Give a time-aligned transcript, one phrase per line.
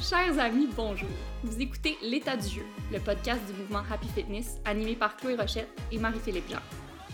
[0.00, 1.08] Chers amis, bonjour.
[1.42, 2.62] Vous écoutez L'état du jeu,
[2.92, 6.60] le podcast du mouvement Happy Fitness animé par Chloé Rochette et Marie-Philippe Jean.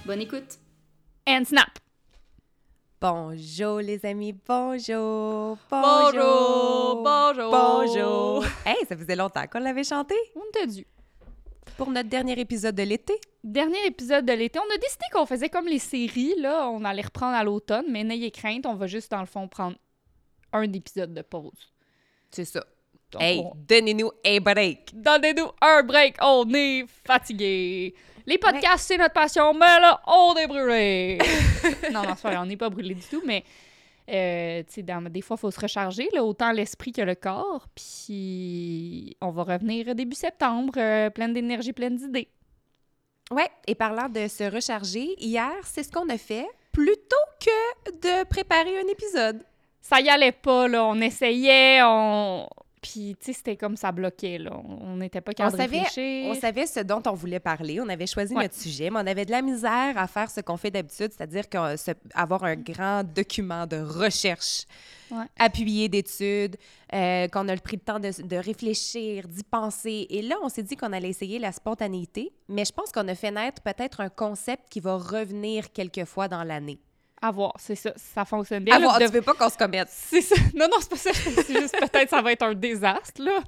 [0.04, 0.58] Bonne écoute.
[1.26, 1.68] And snap.
[3.00, 7.50] Bonjour les amis, bonjour, Bonjour, bonjour.
[7.50, 8.44] bonjour.
[8.64, 10.86] Hey, ça faisait longtemps qu'on l'avait chanté On t'a dû.
[11.76, 13.14] pour notre dernier épisode de l'été.
[13.44, 17.02] Dernier épisode de l'été, on a décidé qu'on faisait comme les séries, là, on allait
[17.02, 19.76] reprendre à l'automne, mais n'ayez crainte, on va juste dans le fond prendre
[20.52, 21.72] un épisode de pause.
[22.30, 22.64] C'est ça.
[23.12, 24.90] Donc, Hey, on- donnez-nous un break.
[24.94, 27.94] Donnez-nous un break, on est fatigué.
[28.26, 31.18] Les podcasts, c'est notre passion, mais là, on est brûlé.
[31.92, 33.44] non, non, vrai, on n'est pas brûlé du tout, mais
[34.10, 37.14] euh, tu sais, dans- des fois, il faut se recharger, là, autant l'esprit que le
[37.14, 37.66] corps.
[37.74, 42.28] Puis on va revenir début septembre, euh, pleine d'énergie, pleine d'idées.
[43.30, 48.24] Ouais, et parlant de se recharger, hier, c'est ce qu'on a fait plutôt que de
[48.28, 49.42] préparer un épisode.
[49.80, 52.48] Ça y allait pas, là, on essayait, on...
[52.88, 54.52] Puis, tu sais, c'était comme ça bloquait, là.
[54.64, 56.30] On n'était pas On capable de savait, réfléchir.
[56.30, 58.44] on savait ce dont on voulait parler, on avait choisi Ouais.
[58.44, 61.44] notre sujet, mais on avait de la misère à faire ce qu'on fait d'habitude, c'est-à-dire
[61.76, 64.66] se- avoir un grand document de recherche
[65.10, 65.24] Ouais.
[65.38, 66.56] appuyé d'études,
[66.94, 70.06] euh, qu'on a le pris le temps de, de réfléchir, d'y penser.
[70.10, 73.14] Et là, on s'est dit qu'on allait essayer la spontanéité, mais je pense qu'on a
[73.16, 76.78] fait naître peut-être un concept qui va revenir quelquefois dans l'année.
[77.22, 78.74] À voir, c'est ça, ça fonctionne bien.
[78.74, 79.88] À Là, voir, vous tu veux pas qu'on se commette.
[79.90, 80.34] C'est ça.
[80.54, 81.12] Non, non, c'est pas ça.
[81.14, 83.40] C'est juste peut-être ça va être un désastre, là.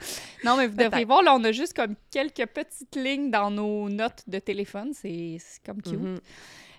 [0.44, 3.88] Non, mais vous devriez voir, là, on a juste comme quelques petites lignes dans nos
[3.90, 4.92] notes de téléphone.
[4.94, 6.00] C'est comme cute.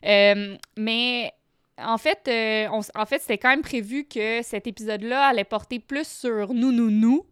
[0.06, 1.32] Euh, mais
[1.78, 5.80] en fait, euh, on en fait c'était quand même prévu que cet épisode-là allait porter
[5.80, 7.26] plus sur nous, nous, nous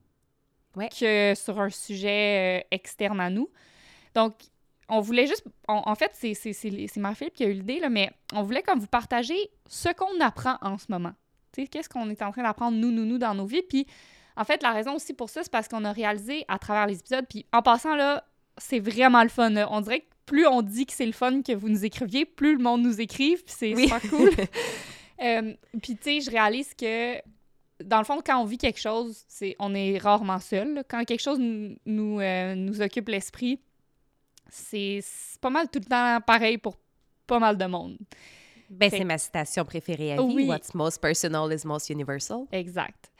[0.75, 0.89] Ouais.
[0.89, 3.49] que sur un sujet euh, externe à nous.
[4.13, 4.33] Donc,
[4.89, 5.43] on voulait juste...
[5.67, 8.43] on- en fait, c'est- c'est c'est- c'est Marie-Philippe qui a eu l'idée, là, mais on
[8.43, 11.13] voulait comme vous partager ce qu'on apprend en ce moment.
[11.53, 13.61] Tu sais, qu'est-ce qu'on est en train d'apprendre, nous, nous, nous, dans nos vies.
[13.61, 13.85] Puis,
[14.35, 16.99] en fait, la raison aussi pour ça, c'est parce qu'on a réalisé à travers les
[16.99, 18.23] épisodes, puis en passant, là,
[18.57, 19.49] c'est vraiment le fun.
[19.49, 19.67] là.
[19.71, 22.57] On dirait que plus on dit que c'est le fun que vous nous écriviez, plus
[22.57, 23.83] le monde nous écrive, puis c'est Oui.
[23.83, 24.29] super cool.
[25.19, 27.15] Euh, puis, tu sais, je réalise que,
[27.83, 30.83] dans le fond, quand on vit quelque chose, c'est on est rarement seul.
[30.87, 33.59] Quand quelque chose nous, nous, euh, nous occupe l'esprit,
[34.49, 35.01] c'est
[35.41, 36.75] pas mal tout le temps pareil pour
[37.25, 37.97] pas mal de monde.
[38.69, 40.21] Ben, c'est ma citation préférée à vie.
[40.35, 40.47] Oui.
[40.47, 42.45] What's most personal is most universal.
[42.51, 43.11] Exact.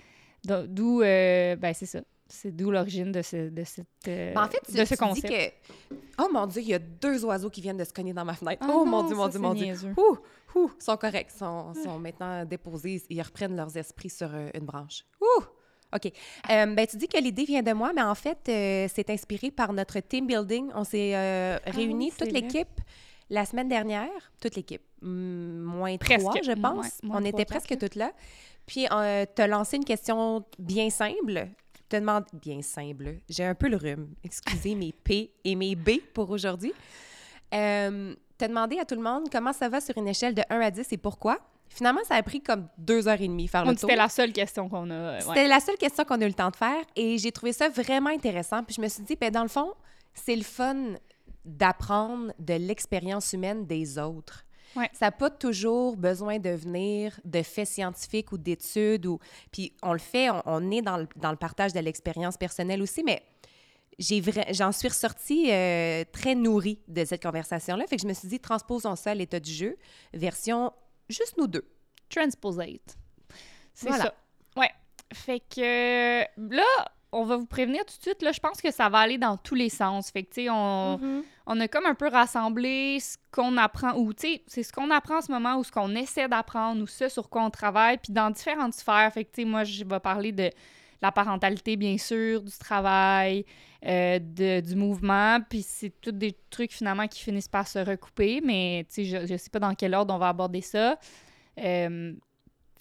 [0.45, 1.99] Do- D'où, euh, ben, c'est ça.
[2.29, 4.93] C'est d'où l'origine de, ce, de, cette, euh, Ben, en fait, tu, de ce tu
[4.95, 5.29] dis concept.
[5.29, 5.95] que...
[6.21, 8.33] Oh mon Dieu, il y a deux oiseaux qui viennent de se cogner dans ma
[8.33, 8.61] fenêtre.
[8.67, 9.73] Ah oh mon Dieu, mon Dieu, mon Dieu.
[9.95, 10.17] Ouh,
[10.55, 11.29] ouh, ils sont corrects.
[11.33, 13.01] Ils sont, sont maintenant déposés.
[13.09, 15.05] Ils reprennent leurs esprits sur euh, une branche.
[15.21, 15.43] Ouh!
[15.95, 16.11] OK.
[16.49, 19.51] Euh, ben, tu dis que l'idée vient de moi, mais en fait, euh, c'est inspiré
[19.51, 20.69] par notre team building.
[20.75, 22.81] On s'est euh, réunis, Ah c'est toute l'équipe,
[23.29, 24.09] la semaine dernière.
[24.41, 24.81] Toute l'équipe.
[25.01, 26.19] Moins Presque.
[26.19, 27.01] trois, je pense.
[27.03, 28.11] Moins On était presque toutes là.
[28.65, 31.47] Puis, euh, te lancé une question bien simple.
[31.87, 33.19] Te demande bien simple.
[33.29, 34.09] J'ai un peu le rhume.
[34.25, 36.73] Excusez mes P et mes B pour aujourd'hui.
[37.53, 40.59] Euh, te demander à tout le monde comment ça va sur une échelle de 1
[40.59, 41.39] à 10 et pourquoi?
[41.69, 43.81] Finalement, ça a pris comme deux heures et demie faire le tour.
[43.81, 45.13] C'était la seule question qu'on a.
[45.13, 45.21] ouais.
[45.21, 47.69] C'était la seule question qu'on a eu le temps de faire et j'ai trouvé ça
[47.69, 48.63] vraiment intéressant.
[48.63, 49.73] Puis je me suis dit, ben, dans le fond,
[50.13, 50.95] c'est le fun
[51.45, 54.43] d'apprendre de l'expérience humaine des autres.
[54.75, 54.89] Ouais.
[54.93, 59.05] Ça n'a pas toujours besoin de venir de faits scientifiques ou d'études.
[59.05, 59.19] Ou...
[59.51, 62.81] Puis on le fait, on, on est dans le, dans le partage de l'expérience personnelle
[62.81, 63.23] aussi, mais
[63.99, 67.85] vra- j'en suis ressortie euh, très nourrie de cette conversation-là.
[67.87, 69.77] Fait que je me suis dit, transposons ça à l'état du jeu,
[70.13, 70.73] version
[71.09, 71.65] juste nous deux.
[72.09, 72.97] Transposate.
[73.73, 74.05] C'est Voilà.
[74.05, 74.13] ça.
[74.55, 74.71] Ouais.
[75.13, 76.63] Fait que là,
[77.11, 78.21] on va vous prévenir tout de suite.
[78.21, 80.11] Là, je pense que ça va aller dans tous les sens.
[80.11, 84.13] Fait que, tu sais, on, on a comme un peu rassemblé ce qu'on apprend, ou
[84.13, 86.87] tu sais, c'est ce qu'on apprend en ce moment, ou ce qu'on essaie d'apprendre, ou
[86.87, 89.11] ce sur quoi on travaille, puis dans différentes sphères.
[89.13, 90.49] Fait que, tu sais, moi, je vais parler de
[91.01, 93.45] la parentalité, bien sûr, du travail,
[93.85, 98.41] euh, de- du mouvement, puis c'est tous des trucs finalement qui finissent par se recouper,
[98.43, 100.97] mais tu sais, je, je sais pas dans quel ordre on va aborder ça.
[101.59, 102.13] Euh,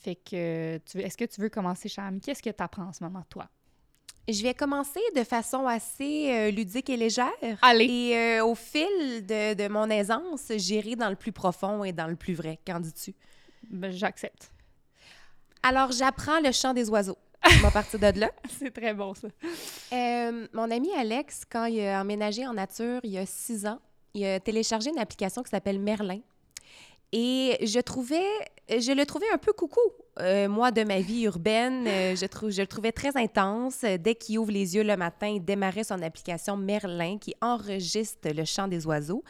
[0.02, 2.20] fait que, tu veux- est-ce que tu veux commencer, Cham?
[2.20, 3.48] Qu'est-ce que tu apprends en ce moment, toi?
[4.28, 7.30] Je vais commencer de façon assez euh, ludique et légère.
[7.62, 7.84] Allez.
[7.84, 8.84] Et euh, au fil
[9.24, 12.58] de, de mon aisance, j'irai dans le plus profond et dans le plus vrai.
[12.66, 13.14] Qu'en dis-tu?
[13.70, 14.50] Ben, J'accepte.
[15.62, 17.18] Alors, j'apprends le chant des oiseaux.
[17.46, 18.30] On va partir de là.
[18.58, 19.28] c'est très bon, ça.
[19.92, 23.80] Euh, mon ami Alex, quand il a emménagé en nature il y a six ans,
[24.14, 26.20] il a téléchargé une application qui s'appelle Merlin.
[27.18, 29.80] Et je le trouvais un peu coucou,
[30.18, 31.86] euh, moi, de ma vie urbaine.
[31.88, 33.80] Euh, je, le trouvais très intense.
[33.80, 38.44] Dès qu'il ouvre les yeux le matin, il démarrait son application Merlin qui enregistre le
[38.44, 39.24] chant des oiseaux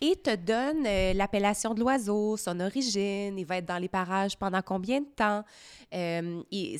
[0.00, 4.38] et te donne euh, l'appellation de l'oiseau, son origine, il va être dans les parages
[4.38, 5.42] pendant combien de temps,
[5.90, 6.78] et,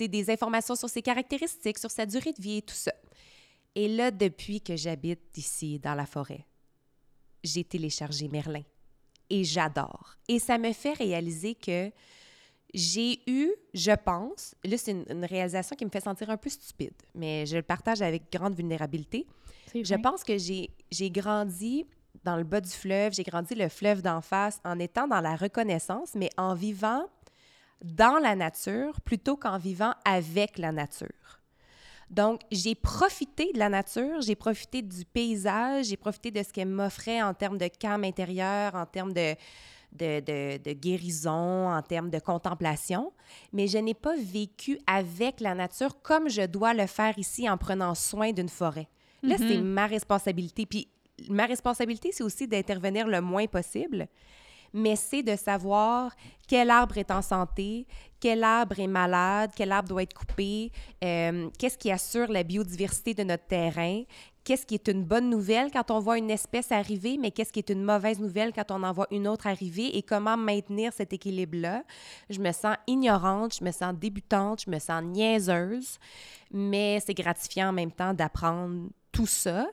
[0.00, 2.94] des informations sur ses caractéristiques, sur sa durée de vie et tout ça.
[3.74, 6.46] Et là, depuis que j'habite ici, dans la forêt,
[7.44, 8.62] j'ai téléchargé Merlin
[9.30, 10.16] et j'adore.
[10.28, 11.90] Et ça me fait réaliser que
[12.74, 16.94] j'ai eu, je pense, là c'est une, réalisation qui me fait sentir un peu stupide,
[17.14, 19.26] mais je le partage avec grande vulnérabilité.
[19.74, 21.86] Je pense que j'ai grandi
[22.24, 25.36] dans le bas du fleuve, j'ai grandi le fleuve d'en face en étant dans la
[25.36, 27.06] reconnaissance, mais en vivant
[27.82, 31.37] dans la nature plutôt qu'en vivant avec la nature.
[32.10, 36.68] Donc, j'ai profité de la nature, j'ai profité du paysage, j'ai profité de ce qu'elle
[36.68, 39.34] m'offrait en termes de calme intérieur, en termes de,
[39.92, 43.12] de, guérison, en termes de contemplation,
[43.52, 47.56] mais je n'ai pas vécu avec la nature comme je dois le faire ici en
[47.56, 48.88] prenant soin d'une forêt.
[49.22, 49.62] Là, c'est mm-hmm.
[49.62, 50.64] ma responsabilité.
[50.64, 50.88] Puis
[51.28, 54.08] ma responsabilité, c'est aussi d'intervenir le moins possible,
[54.72, 56.12] mais c'est de savoir
[56.46, 57.86] quel arbre est en santé,
[58.20, 60.72] quel arbre est malade, quel arbre doit être coupé,
[61.04, 64.02] euh, qu'est-ce qui assure la biodiversité de notre terrain,
[64.44, 67.58] qu'est-ce qui est une bonne nouvelle quand on voit une espèce arriver, mais qu'est-ce qui
[67.58, 71.12] est une mauvaise nouvelle quand on en voit une autre arriver et comment maintenir cet
[71.12, 71.84] équilibre-là.
[72.30, 75.98] Je me sens ignorante, je me sens débutante, je me sens niaiseuse,
[76.50, 79.66] mais c'est gratifiant en même temps d'apprendre tout ça.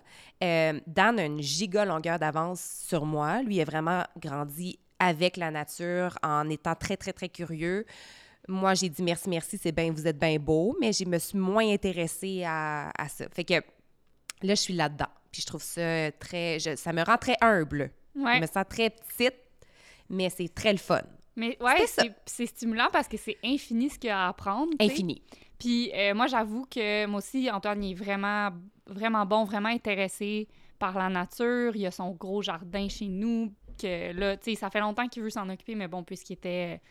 [0.44, 3.42] Euh, Dan a une giga longueur d'avance sur moi.
[3.44, 7.86] Lui a vraiment grandi avec la nature en étant très, très, très curieux.
[8.48, 11.38] Moi, j'ai dit merci, merci, c'est bien, vous êtes bien beau, mais je me suis
[11.38, 13.26] moins intéressée à, ça.
[13.30, 13.62] Fait que là,
[14.42, 15.10] je suis là-dedans.
[15.32, 16.60] Puis je trouve ça très.
[16.60, 17.92] ça me rend très humble.
[18.16, 19.36] Je me sens très petite,
[20.10, 21.02] mais c'est très le fun.
[21.36, 21.86] Mais ouais,
[22.26, 24.72] c'est stimulant parce que c'est infini ce qu'il y a à apprendre.
[24.80, 25.22] Infini.
[25.60, 28.52] Puis euh, moi, j'avoue que moi aussi, Antoine est vraiment,
[28.88, 30.48] vraiment bon, vraiment intéressé
[30.80, 31.76] par la nature.
[31.76, 35.24] Il a son gros jardin chez nous que là, tu sais, ça fait longtemps qu'il
[35.24, 36.82] veut s'en occuper, mais bon, puisqu'il était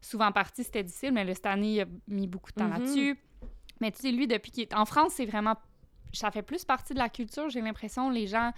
[0.00, 1.12] souvent parti, c'était difficile.
[1.12, 2.78] Mais le cette année, il a mis beaucoup de temps mm-hmm.
[2.78, 3.18] là-dessus.
[3.80, 5.54] Mais tu sais, lui, depuis qu'il est en France, c'est vraiment.
[6.12, 8.10] Ça fait plus partie de la culture, j'ai l'impression.
[8.10, 8.52] Les gens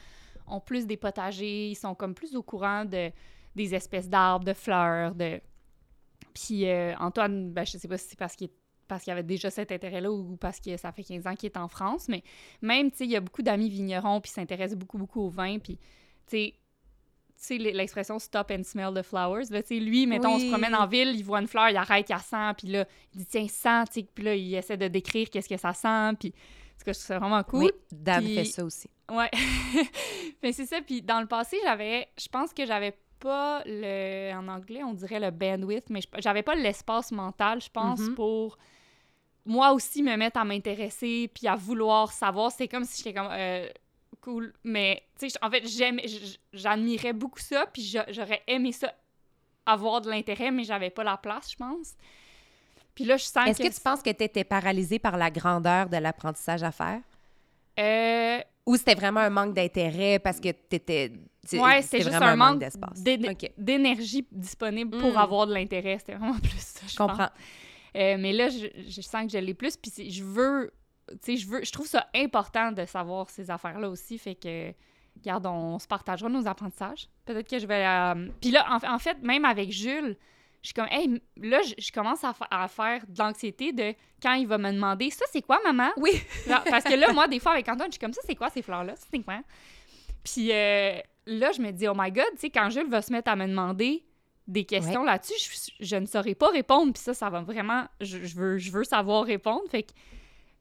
[0.47, 3.11] ont plus des potagers, ils sont comme plus au courant de,
[3.55, 5.41] des espèces d'arbres, de fleurs, de.
[6.35, 8.49] Puis euh, Antoine, ben, je sais pas si c'est parce qu'il
[8.88, 11.56] parce qu'il avait déjà cet intérêt-là ou parce que ça fait 15 ans qu'il est
[11.56, 12.23] en France, mais
[12.61, 15.59] même, tu sais, il y a beaucoup d'amis vignerons, puis s'intéressent beaucoup, beaucoup au vin,
[15.59, 15.82] puis, tu
[16.27, 16.55] sais,
[17.44, 19.44] sais, l'expression stop and smell the flowers.
[19.50, 22.19] Là, lui, mettons, on se promène en ville, il voit une fleur, il arrête, il
[22.19, 25.56] sent, puis là, il dit tiens, sent, puis là, il essaie de décrire qu'est-ce que
[25.56, 26.35] ça sent, puis
[26.79, 27.64] ce que je trouve vraiment cool.
[27.64, 28.88] Oui, Dan fait ça aussi.
[29.11, 29.31] Ouais.
[30.43, 34.49] Mais c'est ça, puis dans le passé, j'avais, je pense que j'avais pas le, en
[34.49, 38.14] anglais, on dirait le bandwidth, mais j'avais pas l'espace mental, je pense, mm-hmm.
[38.14, 38.58] pour
[39.46, 42.52] moi aussi me mettre à m'intéresser puis à vouloir savoir.
[42.52, 43.31] C'est comme si j'étais comme.
[43.31, 43.69] Euh,
[44.25, 44.53] cool.
[44.65, 46.00] Mais, tu sais, en fait, j'aime,
[46.53, 48.93] j'admirais beaucoup ça, puis j'aurais aimé ça,
[49.67, 51.94] avoir de l'intérêt, mais j'avais pas la place, je pense.
[52.94, 55.88] Puis là, je sens Est-ce que, tu penses que tu étais paralysée par la grandeur
[55.88, 57.00] de l'apprentissage à faire?
[57.79, 58.41] Euh...
[58.67, 61.12] Ou c'était vraiment un manque d'intérêt parce que tu étais.
[61.53, 63.03] Ouais, c'est juste un, manque d'espace?
[63.03, 65.19] D'énergie disponible pour hmm.
[65.19, 65.99] avoir de l'intérêt.
[65.99, 67.29] C'était vraiment plus ça, je, comprends.
[67.97, 70.73] Euh, mais là, je, je, sens que je l'ai plus, puis je veux
[71.11, 74.73] tu sais, je veux, je trouve ça important de savoir ces affaires-là aussi, fait que,
[75.19, 77.09] regarde, on se partagera nos apprentissages.
[77.25, 77.87] Peut-être que je vais...
[77.87, 80.17] Euh, puis là, en, fait, même avec Jules,
[80.62, 84.46] je suis comme, hey, là, je, commence à, à, faire de l'anxiété de quand il
[84.46, 85.91] va me demander, ça, c'est quoi, maman?
[85.99, 86.13] Oui.
[86.70, 88.63] parce que là, moi, des fois, avec Antoine, je suis comme, ça, c'est quoi ces
[88.63, 88.94] fleurs-là?
[88.96, 89.41] c'est quoi?
[90.25, 93.13] Puis euh, là, je me dis, oh my God, tu sais, quand Jules va se
[93.13, 94.05] mettre à me demander
[94.46, 95.34] des questions là-dessus,
[95.81, 96.93] je, ne saurais pas répondre.
[96.93, 99.63] Puis ça, ça va vraiment, je, veux, je veux savoir répondre.
[99.70, 99.93] Fait que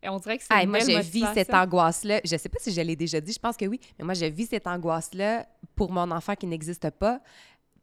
[0.09, 2.21] on dirait que c'est Moi, je vis cette angoisse-là.
[2.23, 4.25] Je sais pas si je l'ai déjà dit, je pense que oui, mais moi, je
[4.25, 5.45] vis cette angoisse-là
[5.75, 7.19] pour mon enfant qui n'existe pas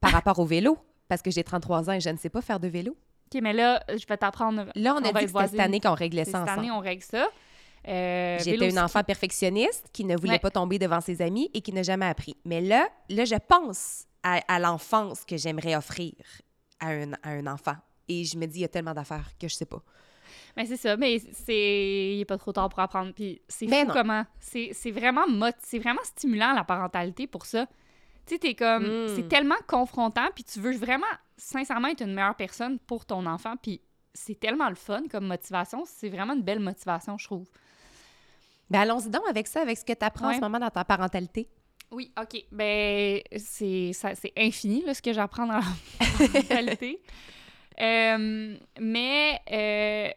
[0.00, 2.61] par rapport au vélo, parce que j'ai 33 ans et je ne sais pas faire
[2.61, 2.97] de vélo.
[3.33, 4.67] OK, mais là, je vais t'apprendre.
[4.75, 6.49] Là, on, a dit que c'était cette année qu'on réglait ça ensemble.
[6.49, 7.29] Cette année, on règle ça.
[7.89, 11.73] Euh, J'étais une enfant perfectionniste qui ne voulait pas tomber devant ses amis et qui
[11.73, 12.37] n'a jamais appris.
[12.45, 16.12] Mais là, là, je pense à, l'enfance que j'aimerais offrir
[16.79, 17.77] à un, à un enfant.
[18.09, 19.83] Et je me dis, il y a tellement d'affaires que je sais pas.
[20.57, 22.12] Mais c'est ça, mais c'est.
[22.12, 23.12] Il n'est pas trop tard pour apprendre.
[23.12, 24.25] Puis c'est fou comment.
[24.40, 25.25] C'est vraiment,
[25.61, 27.66] c'est vraiment stimulant la parentalité pour ça.
[28.26, 28.85] Tu sais, t'es comme.
[28.85, 29.09] Hmm.
[29.14, 33.54] C'est tellement confrontant, puis tu veux vraiment, sincèrement, être une meilleure personne pour ton enfant.
[33.61, 33.80] Puis
[34.12, 35.85] c'est tellement le fun comme motivation.
[35.87, 37.47] C'est vraiment une belle motivation, je trouve.
[38.69, 40.85] Ben allons-y donc avec ça, avec ce que tu apprends en ce moment dans ta
[40.85, 41.49] parentalité.
[41.90, 42.45] Oui, OK.
[42.52, 43.92] Ben, c'est
[44.37, 45.61] infini, là, ce que j'apprends dans la
[46.49, 47.02] réalité.
[47.80, 50.11] Euh, mais euh,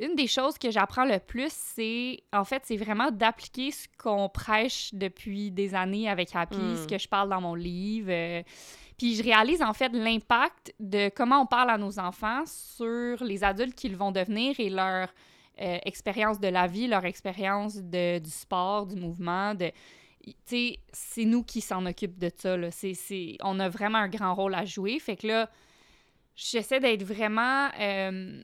[0.00, 4.28] une des choses que j'apprends le plus, c'est en fait, c'est vraiment d'appliquer ce qu'on
[4.28, 6.86] prêche depuis des années avec Happy, ce hmm.
[6.86, 8.10] que je parle dans mon livre.
[8.10, 8.42] Euh,
[8.98, 13.42] puis je réalise en fait l'impact de comment on parle à nos enfants sur les
[13.42, 15.08] adultes qu'ils vont devenir et leur
[15.58, 19.70] expérience de la vie, leur expérience du sport, du mouvement, de
[20.42, 22.56] c'est nous qui s'en occupe de ça.
[22.56, 22.68] Là.
[23.42, 24.98] on a vraiment un grand rôle à jouer.
[24.98, 25.50] Fait que là,
[26.34, 28.42] j'essaie d'être vraiment euh,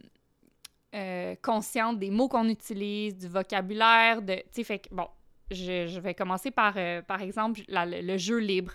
[0.95, 4.43] euh, consciente des mots qu'on utilise, du vocabulaire, de.
[4.53, 5.07] Tu fait que, bon,
[5.51, 8.73] je, vais commencer par, euh, par exemple, le, jeu libre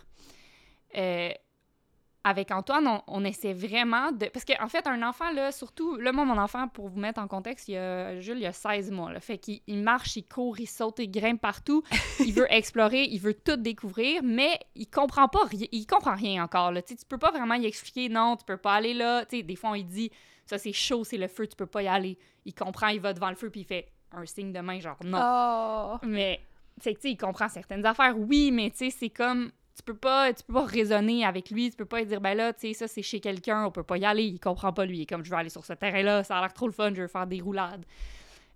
[2.23, 4.27] avec Antoine, on, essaie vraiment de...
[4.27, 5.97] Parce qu'en en fait, un enfant, là, surtout...
[5.97, 8.91] Là, moi, mon enfant, pour vous mettre en contexte, il a, Jules, il a 16
[8.91, 9.11] mois.
[9.11, 11.83] Là, fait qu'il marche, il court, il saute, il grimpe partout.
[12.19, 15.67] il veut explorer, il veut tout découvrir, mais il comprend pas rien.
[15.73, 16.71] Il comprend rien encore.
[16.71, 16.81] Là.
[16.81, 19.25] Tu peux pas vraiment y expliquer, non, tu peux pas aller là.
[19.29, 20.09] sais, des fois, on lui dit,
[20.45, 22.17] ça, c'est chaud, c'est le feu, tu peux pas y aller.
[22.45, 24.97] Il comprend, il va devant le feu, puis il fait un signe de main, genre
[25.03, 25.19] non.
[25.21, 25.97] Oh.
[26.05, 26.41] Mais,
[26.81, 30.31] tu sais, il comprend certaines affaires, oui, mais tu sais, c'est comme tu peux pas
[30.33, 32.87] tu peux pas raisonner avec lui, tu peux pas dire ben là, tu sais ça
[32.87, 35.25] c'est chez quelqu'un, on peut pas y aller, il comprend pas lui, il est comme
[35.25, 37.07] je veux aller sur ce terrain là, ça a l'air trop le fun, je veux
[37.07, 37.85] faire des roulades.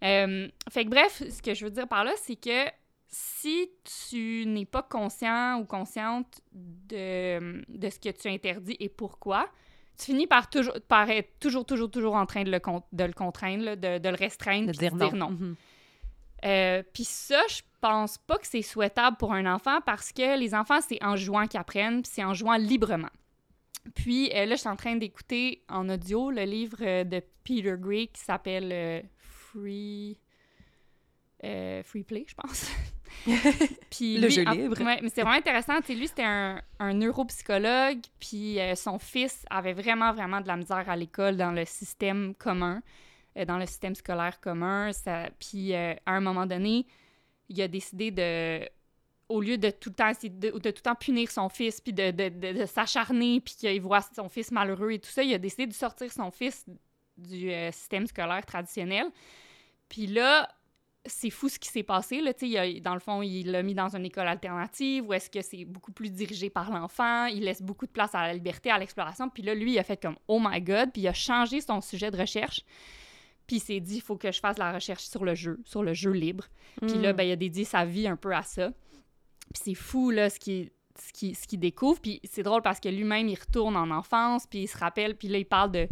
[0.03, 2.69] Euh, fait que bref, ce que je veux dire par là, c'est que
[3.07, 3.71] si
[4.09, 9.49] tu n'es pas conscient ou consciente de, de, ce que tu interdis et pourquoi,
[9.97, 12.59] tu finis par, toujours, par être toujours, toujours, toujours en train de le,
[12.91, 15.31] de le contraindre, de, de, le restreindre, de dire, non.
[15.31, 15.55] Mm-hmm.
[16.45, 20.53] Euh, puis ça, je pense pas que c'est souhaitable pour un enfant parce que les
[20.53, 23.09] enfants, c'est en jouant qu'ils apprennent, puis c'est en jouant librement.
[23.95, 27.75] Puis euh, là, je suis en train d'écouter en audio le livre euh, de Peter
[27.77, 30.17] Gray qui s'appelle Free...
[31.39, 32.69] Free Play, je pense.
[33.89, 34.81] puis le jeu libre.
[34.83, 35.73] Ouais, mais c'est vraiment intéressant.
[35.83, 40.89] sais, lui, c'était un, un, neuropsychologue, puis son fils avait vraiment, vraiment de la misère
[40.89, 42.81] à l'école dans le système commun.
[43.37, 44.91] Euh, dans le système scolaire commun.
[44.93, 46.85] Ça, puis euh, à un moment donné,
[47.49, 48.67] il a décidé de
[49.29, 52.11] au lieu de tout le temps de, tout le temps punir son fils puis de,
[52.11, 55.73] de, s'acharner puis qu'il voit son fils malheureux et tout ça, il a décidé de
[55.73, 56.65] sortir son fils
[57.17, 59.07] du euh, système scolaire traditionnel.
[59.89, 60.49] Puis là,
[61.07, 62.21] c'est fou ce qui s'est passé.
[62.21, 65.41] Là, il dans le fond, il l'a mis dans une école alternative où est-ce que
[65.41, 67.25] c'est beaucoup plus dirigé par l'enfant?
[67.25, 69.29] Il laisse beaucoup de place à la liberté, à l'exploration.
[69.29, 71.81] Puis là, lui, il a fait comme «Oh my God!» Puis il a changé son
[71.81, 72.63] sujet de recherche.
[73.47, 75.81] Puis il s'est dit, il faut que je fasse la recherche sur le jeu, sur
[75.81, 76.45] le jeu libre.
[76.81, 77.15] Puis là, mm.
[77.15, 78.71] ben, il a dédié sa vie un peu à ça.
[79.53, 81.99] Puis c'est fou, là, ce qui ce qui, ce qui découvre.
[82.01, 85.27] Puis c'est drôle parce que lui-même, il retourne en enfance, puis il se rappelle, puis
[85.27, 85.87] là, il parle de,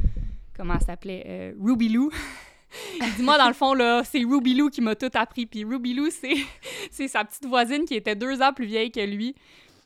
[0.55, 2.11] comment ça s'appelait, euh, Ruby Lou.
[3.01, 5.45] il dit, moi, dans le fond, là, c'est Ruby Lou qui m'a tout appris.
[5.45, 6.09] Puis Ruby Lou,
[6.91, 9.35] c'est sa petite voisine qui était deux ans plus vieille que lui.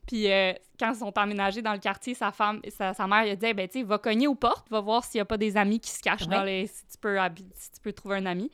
[0.07, 3.31] Puis euh, quand ils sont emménagés dans le quartier, sa femme, sa, sa mère, elle
[3.31, 5.37] a dit, ben, tu sais, va cogner aux portes, va voir s'il n'y a pas
[5.37, 6.67] des amis qui se cachent dans les.
[6.67, 7.17] Si tu, peux,
[7.55, 8.49] si tu peux trouver un ami.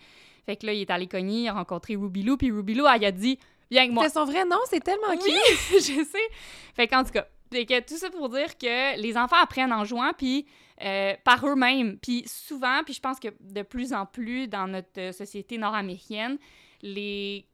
[0.46, 2.86] Fait que là, il est allé cogner, il a rencontré Ruby Lou, puis Ruby Lou,
[2.88, 3.40] elle a dit,
[3.72, 4.04] viens avec moi.
[4.04, 5.34] C'est son vrai nom, c'est tellement oui,
[5.72, 6.30] je sais.
[6.76, 10.12] Fait qu'en tout cas, que tout ça pour dire que les enfants apprennent en jouant,
[10.18, 10.46] puis
[10.82, 11.98] euh, par eux-mêmes.
[12.00, 16.38] Puis souvent, puis je pense que de plus en plus dans notre société nord-américaine,
[16.82, 17.46] les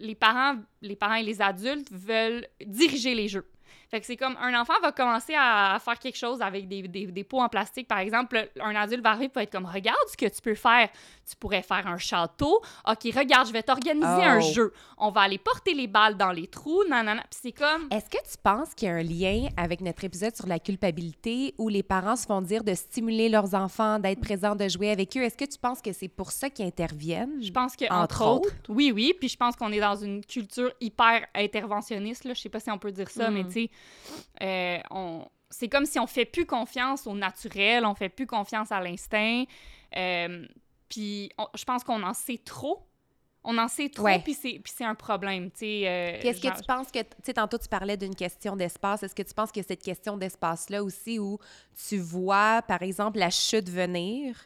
[0.00, 3.46] les parents, les parents et les adultes veulent diriger les jeux.
[3.90, 7.06] Fait que c'est comme un enfant va commencer à faire quelque chose avec des, des,
[7.06, 8.48] des, pots en plastique, par exemple.
[8.60, 10.88] Un adulte va arriver et va être comme Regarde ce que tu peux faire.
[11.28, 12.62] Tu pourrais faire un château.
[12.88, 14.52] OK, regarde, je vais t'organiser un oh.
[14.52, 14.72] jeu.
[14.96, 16.84] On va aller porter les balles dans les trous.
[16.88, 17.22] Nanana.
[17.28, 17.88] Puis c'est comme.
[17.90, 21.56] Est-ce que tu penses qu'il y a un lien avec notre épisode sur la culpabilité
[21.58, 25.16] où les parents se font dire de stimuler leurs enfants, d'être présents, de jouer avec
[25.16, 25.22] eux?
[25.22, 27.42] Est-ce que tu penses que c'est pour ça qu'ils interviennent?
[27.42, 29.14] Je pense que, entre, autres, Oui, oui.
[29.18, 32.22] Puis je pense qu'on est dans une culture hyper interventionniste.
[32.22, 32.34] Là.
[32.34, 33.46] Je sais pas si on peut dire ça, mais hmm.
[33.46, 33.70] tu sais
[34.42, 38.72] euh, on, c'est comme si on fait plus confiance au naturel, on fait plus confiance
[38.72, 39.44] à l'instinct.
[39.96, 40.46] Euh,
[40.88, 42.86] puis je pense qu'on en sait trop.
[43.42, 45.50] On en sait trop, puis c'est un problème.
[45.62, 49.14] Euh, est-ce que tu penses que, tu sais, tantôt tu parlais d'une question d'espace, est-ce
[49.14, 51.38] que tu penses que cette question d'espace-là aussi, où
[51.88, 54.36] tu vois, par exemple, la chute venir,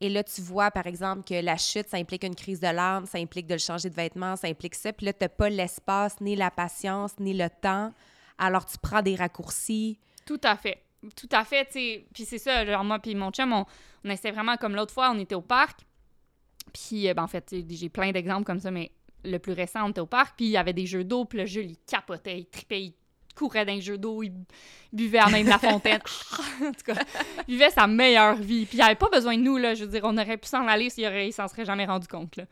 [0.00, 3.04] et là, tu vois, par exemple, que la chute, ça implique une crise de larmes,
[3.04, 5.50] ça implique de le changer de vêtements, ça implique ça, puis là, tu n'as pas
[5.50, 7.92] l'espace, ni la patience, ni le temps
[8.42, 9.98] alors tu prends des raccourcis.
[10.26, 10.82] Tout à fait.
[11.16, 12.06] Tout à fait, tu sais.
[12.12, 13.64] Puis c'est ça, genre moi puis mon chum, on,
[14.04, 15.80] on essaie vraiment comme l'autre fois, on était au parc.
[16.72, 18.92] Puis, euh, ben, en fait, j'ai plein d'exemples comme ça, mais
[19.24, 21.38] le plus récent, on était au parc, puis il y avait des jeux d'eau, puis
[21.38, 22.94] le jeu, il capotait, il tripait, il
[23.36, 24.32] courait dans les jeux d'eau, il
[24.92, 26.00] buvait à même la fontaine.
[26.62, 26.94] en tout cas,
[27.46, 28.66] il vivait sa meilleure vie.
[28.66, 29.74] Puis il avait pas besoin de nous, là.
[29.74, 32.36] Je veux dire, on aurait pu s'en aller s'il il s'en serait jamais rendu compte,
[32.36, 32.44] là.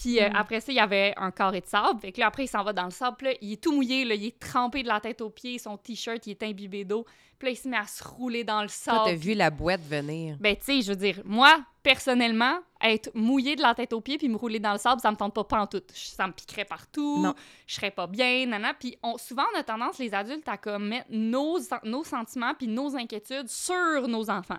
[0.00, 0.36] Puis euh, Mm.
[0.36, 1.98] après ça, il y avait un carré de sable.
[2.00, 3.16] Fait que là, après, il s'en va dans le sable.
[3.16, 5.58] Puis là, il est tout mouillé, là, il est trempé de la tête aux pieds.
[5.58, 7.04] Son t-shirt, il est imbibé d'eau.
[7.38, 9.00] Puis là, il se met à se rouler dans le Toi, sable.
[9.06, 10.36] t'as vu la boîte venir?
[10.40, 14.18] Ben, tu sais, je veux dire, moi, personnellement, être mouillé de la tête aux pieds
[14.18, 15.90] puis me rouler dans le sable, ça me tente pas pantoute.
[15.94, 17.34] Je- Ça me piquerait partout, Non.
[17.66, 18.74] je serais pas bien, nana.
[18.74, 22.66] Puis on, souvent, on a tendance, les adultes, à comme mettre nos, nos sentiments puis
[22.68, 24.58] nos inquiétudes sur nos enfants.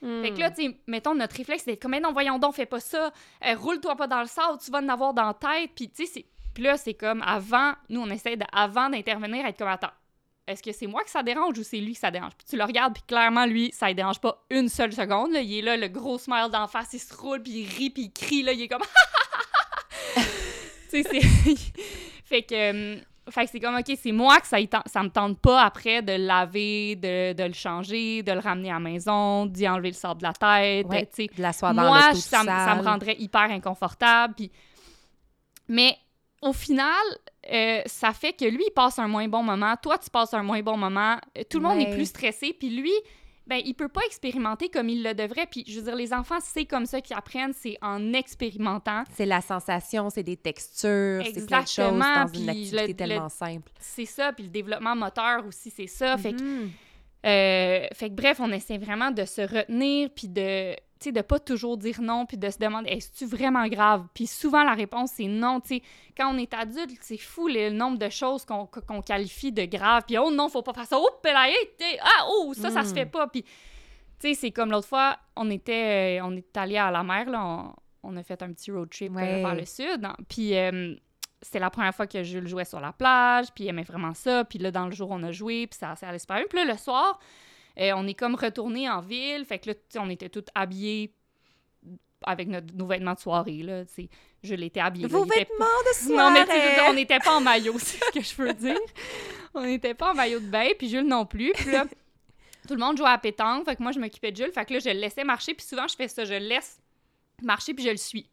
[0.00, 2.66] Fait que là, tu sais, mettons, notre réflexe, c'est comme, Mais non, voyons donc, fais
[2.66, 3.12] pas ça,
[3.44, 5.72] Euh, roule-toi pas dans le sable, tu vas en avoir dans la tête.
[5.74, 9.58] Puis, tu sais, puis là, c'est comme avant, nous, on essaie de, avant d'intervenir, être
[9.58, 9.92] comme, attends,
[10.46, 12.32] est-ce que c'est moi que ça dérange ou c'est lui que ça dérange?
[12.36, 15.32] Puis tu le regardes, puis clairement, lui, ça ne dérange pas une seule seconde.
[15.32, 15.40] Là.
[15.42, 18.04] Il est là, le gros smile d'en face, il se roule, puis il rit, puis
[18.04, 18.82] il crie, là, il est comme...
[20.90, 21.20] tu sais, c'est...
[22.24, 23.00] fait que...
[23.30, 26.12] fait que c'est comme, OK, c'est moi que ça, ça me tente pas après de
[26.12, 29.94] le laver, de, de le changer, de le ramener à la maison, d'y enlever le
[29.94, 31.30] sable de la tête, Ouais, tu sais.
[31.36, 34.34] de l'asseoir dans Moi, ça, me- ça me rendrait hyper inconfortable.
[34.34, 34.50] Puis...
[35.68, 35.96] Mais
[36.42, 36.94] au final,
[37.52, 39.74] euh, ça fait que lui, il passe un moins bon moment.
[39.82, 41.16] Toi, tu passes un moins bon moment.
[41.38, 42.54] Euh, Tout le monde est plus stressé.
[42.58, 42.92] Puis lui,
[43.50, 45.46] ben, il peut pas expérimenter comme il le devrait.
[45.50, 49.02] Puis je veux dire, les enfants, c'est comme ça qu'ils apprennent, c'est en expérimentant.
[49.14, 52.94] C'est la sensation, c'est des textures, c'est plein de choses dans une puis activité le-
[52.94, 53.70] tellement simple.
[53.80, 54.32] C'est ça.
[54.32, 56.16] Puis le développement moteur aussi, c'est ça.
[56.16, 56.70] Fait que Mhm.
[57.26, 61.38] Euh, fait que bref, on essaie vraiment de se retenir puis de sais de pas
[61.38, 64.06] toujours dire non puis de se demander est-ce que vraiment grave?
[64.14, 65.82] Puis souvent la réponse c'est non tu sais
[66.16, 68.66] quand on est adulte c'est fou le nombre de choses qu'on
[69.02, 72.70] qualifie de grave puis oh non faut pas faire ça oh t'es- ah oh ça
[72.70, 72.94] ça se Mm.
[72.94, 73.48] fait pas puis tu
[74.20, 77.44] sais c'est comme l'autre fois on était euh, on est allé à la mer là
[77.44, 77.72] on,
[78.12, 80.94] on a fait un petit road trip euh, vers le sud hein, puis euh,
[81.42, 84.44] c'était la première fois que Jules jouait sur la plage, puis il aimait vraiment ça.
[84.44, 86.44] Puis là, dans le jour, on a joué, puis ça, ça allait super bien.
[86.50, 87.18] Puis là, le soir,
[87.80, 89.44] euh, on est comme retourné en ville.
[89.44, 91.14] Fait que là, on était tous habillés
[92.24, 93.82] avec notre, nos vêtements de soirée, là.
[94.42, 95.08] Je l'étais habillée.
[95.08, 96.16] là, Vos était- vêtements de soirée!
[96.16, 98.78] Non, mais dire, on n'était pas en maillot, c'est ce que je veux dire.
[99.54, 101.52] on n'était pas en maillot de bain, puis Jules non plus.
[101.54, 101.86] Puis là,
[102.68, 103.64] tout le monde jouait à la pétanque.
[103.64, 104.52] Fait que moi, je m'occupais de Jules.
[104.52, 105.54] Fait que là, je le laissais marcher.
[105.54, 106.24] Puis souvent, je fais ça.
[106.24, 106.78] Je le laisse
[107.42, 108.28] marcher, puis je le suis.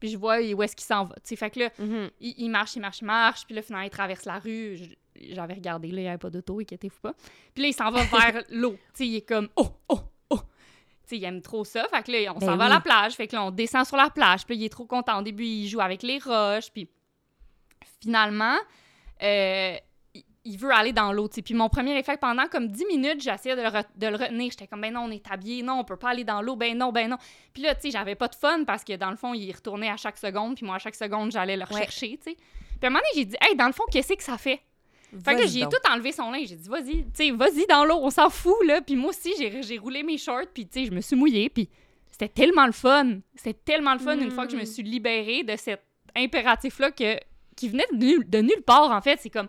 [0.00, 1.14] Puis je vois où est-ce qu'il s'en va.
[1.24, 2.10] Fait que là, Mhm.
[2.20, 3.46] il, il marche, il marche, il marche.
[3.46, 4.76] Puis là, finalement, il traverse la rue.
[4.76, 4.94] Je-
[5.30, 7.12] J'avais regardé, là, il n'y avait pas d'auto, inquiétez-vous pas.
[7.54, 8.02] Puis là, il s'en va
[8.32, 8.72] vers l'eau.
[8.72, 10.36] Tu sais, il est comme «Oh, oh, oh!»
[11.06, 11.86] Tu sais, il aime trop ça.
[11.88, 13.12] Fait que là, on Ben s'en va à la plage.
[13.14, 14.44] Fait que là, on descend sur la plage.
[14.46, 15.18] Puis là, il est trop content.
[15.18, 16.70] Au début, il joue avec les roches.
[16.72, 16.88] Puis
[18.00, 18.56] finalement,
[19.22, 19.76] euh,
[20.44, 21.28] il- veut aller dans l'eau.
[21.28, 24.50] Puis mon premier effet, pendant comme 10 minutes, j'essayais de, le re- de le retenir.
[24.50, 26.76] J'étais comme, ben non, on est habillé, non, on peut pas aller dans l'eau, ben
[26.76, 27.16] non, ben non.
[27.52, 29.88] Puis là, tu sais, j'avais pas de fun parce que dans le fond, il retournait
[29.90, 30.56] à chaque seconde.
[30.56, 32.34] Puis moi, à chaque seconde, j'allais le rechercher, tu sais.
[32.36, 34.60] Puis à un moment donné, j'ai dit, hey, dans le fond, qu'est-ce que ça fait?
[35.22, 36.48] Fait que là, j'ai tout enlevé son linge.
[36.48, 38.80] J'ai dit, vas-y, tu sais, vas-y dans l'eau, on s'en fout, là.
[38.80, 41.68] Puis moi aussi, j'ai roulé mes shorts, puis tu sais, je me suis mouillée, puis
[42.10, 43.18] c'était tellement le fun.
[43.34, 44.66] C'était tellement le fun une fois que je me Mm.
[44.66, 45.82] suis libérée de cet
[46.16, 47.18] impératif-là que,
[47.56, 49.18] qui venait de, nul- de nulle part, en fait.
[49.20, 49.48] C'est comme,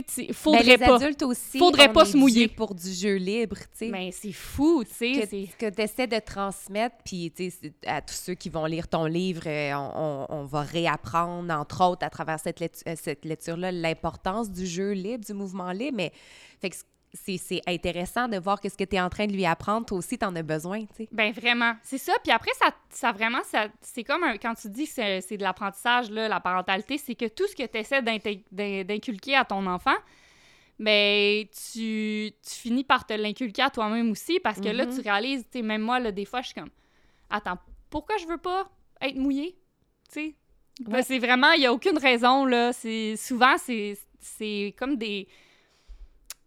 [0.00, 0.96] tu sais, Ben, faudrait les pas.
[0.96, 2.48] adultes aussi, Faudrait pas se mouiller.
[2.48, 3.88] pour du jeu libre, tu sais.
[3.88, 5.48] Mais c'est fou, tu sais.
[5.58, 8.64] que, que tu essaies de transmettre, puis tu sais, c'est- à tous ceux qui vont
[8.64, 12.94] lire ton livre, euh, on, on- on va réapprendre, entre autres, à travers cette, euh,
[12.96, 15.96] cette lecture-là, l'importance du jeu libre, du mouvement libre.
[15.98, 16.12] Mais
[16.60, 16.76] fait que
[17.14, 19.98] c'est intéressant de voir que ce que tu es en train de lui apprendre, toi
[19.98, 21.08] aussi, tu en as besoin, tu sais.
[21.12, 22.12] Ben vraiment, c'est ça.
[22.22, 25.42] Puis après, ça, ça vraiment, ça, c'est comme un- quand tu dis que c'est, de
[25.42, 29.96] l'apprentissage, là, la parentalité, c'est que tout ce que tu essaies d'inculquer à ton enfant,
[30.78, 35.44] ben tu, tu finis par te l'inculquer à toi-même aussi parce que là, tu réalises,
[35.52, 36.70] tu sais, même moi, là, des fois, je suis comme,
[37.30, 37.58] attends,
[37.90, 38.68] pourquoi je veux pas
[39.00, 39.54] être mouillée?
[40.12, 40.34] Tu sais?
[40.80, 42.72] Ben, c'est vraiment, il n'y a aucune raison, là.
[42.72, 45.28] C'est, souvent, c'est, c'est comme des,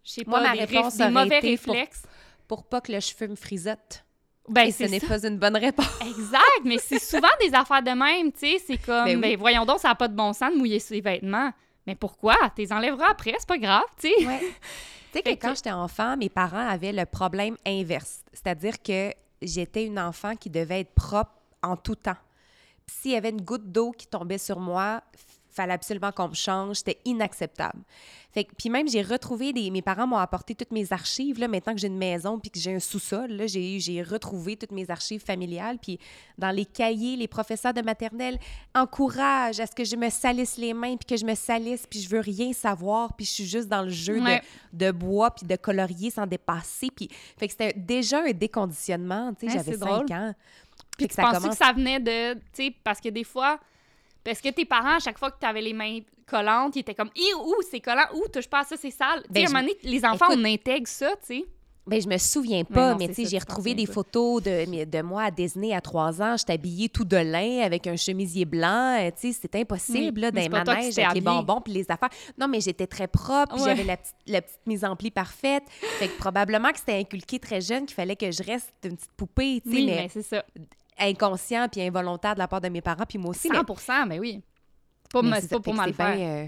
[0.06, 2.02] je sais Moi, pas, ma des, réponse des mauvais été pour- réflexes.
[2.48, 4.04] Pour pas que le cheveu me frisote.
[4.48, 5.88] Ben, ce n'est pas une bonne réponse.
[6.00, 8.62] Exact, mais c'est souvent des affaires de même, tu sais.
[8.64, 11.00] C'est comme, Ben ben, voyons donc, ça n'a pas de bon sens de mouiller ses
[11.00, 11.50] vêtements.
[11.84, 12.36] Mais pourquoi?
[12.54, 14.26] Tu les enlèveras après, c'est pas grave, tu sais.
[14.26, 14.38] Ouais.
[15.12, 18.20] tu sais que quand j'étais enfant, mes parents avaient le problème inverse.
[18.32, 21.32] C'est-à-dire que j'étais une enfant qui devait être propre
[21.64, 22.16] en tout temps.
[22.86, 25.02] S'il y avait une goutte d'eau qui tombait sur moi,
[25.56, 26.76] fallait absolument qu'on me change.
[26.76, 27.80] C'était inacceptable.
[28.32, 29.70] Fait que, puis même, j'ai retrouvé des...
[29.70, 31.38] Mes parents m'ont apporté toutes mes archives.
[31.40, 34.56] Là, maintenant que j'ai une maison puis que j'ai un sous-sol, là, j'ai, j'ai retrouvé
[34.56, 35.78] toutes mes archives familiales.
[35.80, 35.98] Puis
[36.36, 38.38] dans les cahiers, les professeurs de maternelle
[38.74, 42.00] encouragent à ce que je me salisse les mains puis que je me salisse puis
[42.00, 44.42] je veux rien savoir puis je suis juste dans le jeu de- Ouais.
[44.72, 46.88] de, bois puis de colorier sans dépasser.
[46.94, 49.32] Puis, fait que c'était déjà un déconditionnement.
[49.34, 50.12] Tu sais, Ouais, j'avais c'est 5 drôle.
[50.12, 50.34] ans.
[50.98, 53.58] Puis tu que ça pensais que ça venait de, tu sais, parce que des fois,
[54.26, 56.94] parce que tes parents, à chaque fois que tu avais les mains collantes, ils étaient
[56.94, 59.22] comme, ouh, c'est collant, ouh, touche pas à ça, c'est sale.
[59.22, 61.44] tu sais, Ben, à un moment donné, les enfants, Écoute- on intègre ça, tu sais.
[61.86, 65.22] Ben, je me souviens pas, mais, tu sais, j'ai retrouvé des photos de, de moi
[65.22, 66.36] à Disney à trois ans.
[66.36, 68.98] J'étais habillée tout de lin avec un chemisier blanc.
[68.98, 72.08] Euh, tu sais, c'était impossible, là, dans manèges avec les bonbons puis les affaires.
[72.36, 75.62] Non, mais j'étais très propre, j'avais la petite, la petite mise en pli parfaite.
[76.00, 79.12] Fait que probablement que c'était inculqué très jeune qu'il fallait que je reste une petite
[79.16, 79.76] poupée, tu sais.
[79.76, 80.44] Oui, mais, c'est ça.
[80.98, 83.48] Inconscient puis involontaire de la part de mes parents, puis moi aussi.
[83.48, 84.42] 100% mais, oui.
[85.10, 86.16] Pas, mais pas pour mal faire.
[86.18, 86.46] Euh,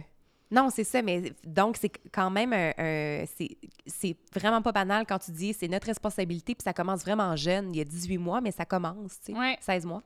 [0.51, 3.25] non, c'est ça, mais donc c'est quand même un,
[3.87, 7.75] c'est vraiment pas banal quand tu dis c'est notre responsabilité, puis ça commence vraiment jeune,
[7.75, 10.03] il y a 18 mois, mais ça commence, tu sais, 16 mois.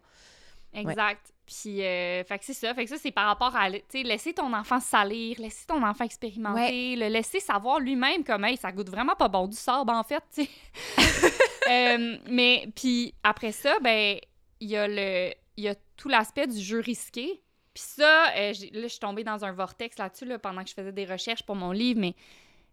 [0.75, 1.33] Exact.
[1.45, 2.73] Puis, euh, fait que c'est ça.
[2.75, 5.83] Fait que ça, c'est par rapport à, tu sais, laisser ton enfant salir, laisser ton
[5.85, 9.91] enfant expérimenter, le laisser savoir lui-même comme, hey, ça goûte vraiment pas bon du sable,
[9.91, 10.51] en fait, tu sais.
[11.71, 14.19] Euh, mais, puis après ça, ben,
[14.63, 17.43] il y a le, il y a tout l'aspect du jeu risqué.
[17.75, 20.75] Puis ça, euh, là, je suis tombée dans un vortex là-dessus là, pendant que je
[20.75, 22.15] faisais des recherches pour mon livre, mais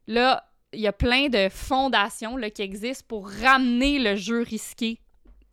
[0.07, 4.99] là, il y a plein de fondations là, qui existent pour ramener le jeu risqué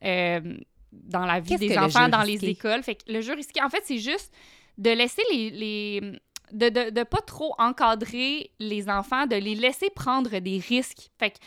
[0.05, 0.59] euh,
[0.93, 2.83] dans la vie des enfants, dans les écoles.
[2.83, 4.33] Fait que le jeu risqué, en fait, c'est juste
[4.77, 5.51] de laisser les...
[5.51, 6.21] les
[6.53, 11.11] de, de, de, pas trop encadrer les enfants, de les laisser prendre des risques.
[11.19, 11.39] Fait que,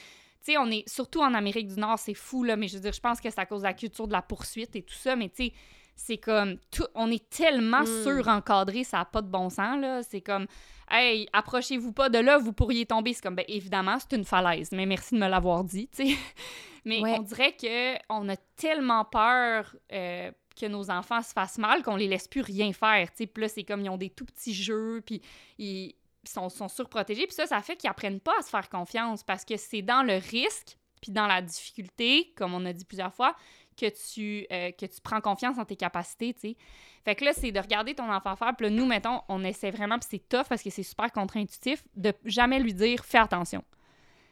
[0.49, 2.81] tu sais, on est, surtout en Amérique du Nord, c'est fou, là, mais je veux
[2.81, 4.95] dire, je pense que c'est à cause de la culture de la poursuite et tout
[4.95, 5.53] ça, mais tu sais,
[5.95, 8.03] c'est comme tout, on est tellement mm.
[8.03, 10.01] surencadré, ça n'a pas de bon sens là.
[10.01, 10.47] C'est comme
[10.89, 13.13] hey, approchez-vous pas de là, vous pourriez tomber.
[13.13, 16.17] C'est comme ben évidemment c'est une falaise, mais merci de me l'avoir dit, tu sais.
[16.85, 21.83] mais on dirait que on a tellement peur euh, que nos enfants se fassent mal
[21.83, 23.27] qu'on les laisse plus rien faire, tu sais.
[23.27, 25.21] Puis là c'est comme ils ont des tout petits jeux, puis
[25.57, 27.25] ils sont, sont surprotégés.
[27.25, 30.03] Puis ça, ça fait qu'ils apprennent pas à se faire confiance parce que c'est dans
[30.03, 33.35] le risque puis dans la difficulté, comme on a dit plusieurs fois,
[33.77, 36.57] que tu, euh, que tu prends confiance en tes capacités, tu sais.
[37.05, 38.53] Fait que là, c'est de regarder ton enfant faire.
[38.55, 41.83] Puis là, nous, mettons, on essaie vraiment, puis c'est tough parce que c'est super contre-intuitif,
[41.95, 43.63] de jamais lui dire «fais attention».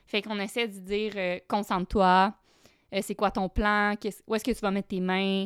[0.06, 2.34] Fait qu'on essaie de dire euh, concentre-toi,
[2.93, 3.95] euh, c'est quoi ton plan,
[4.28, 5.45] où est-ce que tu vas mettre tes mains,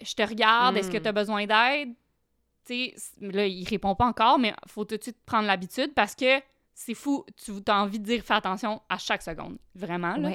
[0.00, 1.14] je te regarde, est-ce que tu as hmm.
[1.14, 1.94] besoin d'aide?
[2.66, 6.40] Tu là, il répond pas encore, mais faut tout de suite prendre l'habitude parce que
[6.74, 10.16] c'est fou, tu as envie de dire fais attention à chaque seconde, vraiment.
[10.16, 10.34] Là.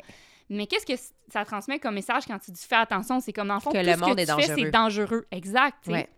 [0.49, 3.19] Mais qu'est-ce que ça transmet comme message quand tu dis fais attention?
[3.19, 5.27] C'est comme, en fond, que tout le monde ce que tu fais, c'est dangereux.
[5.31, 5.85] Exact.
[5.87, 6.09] Ouais.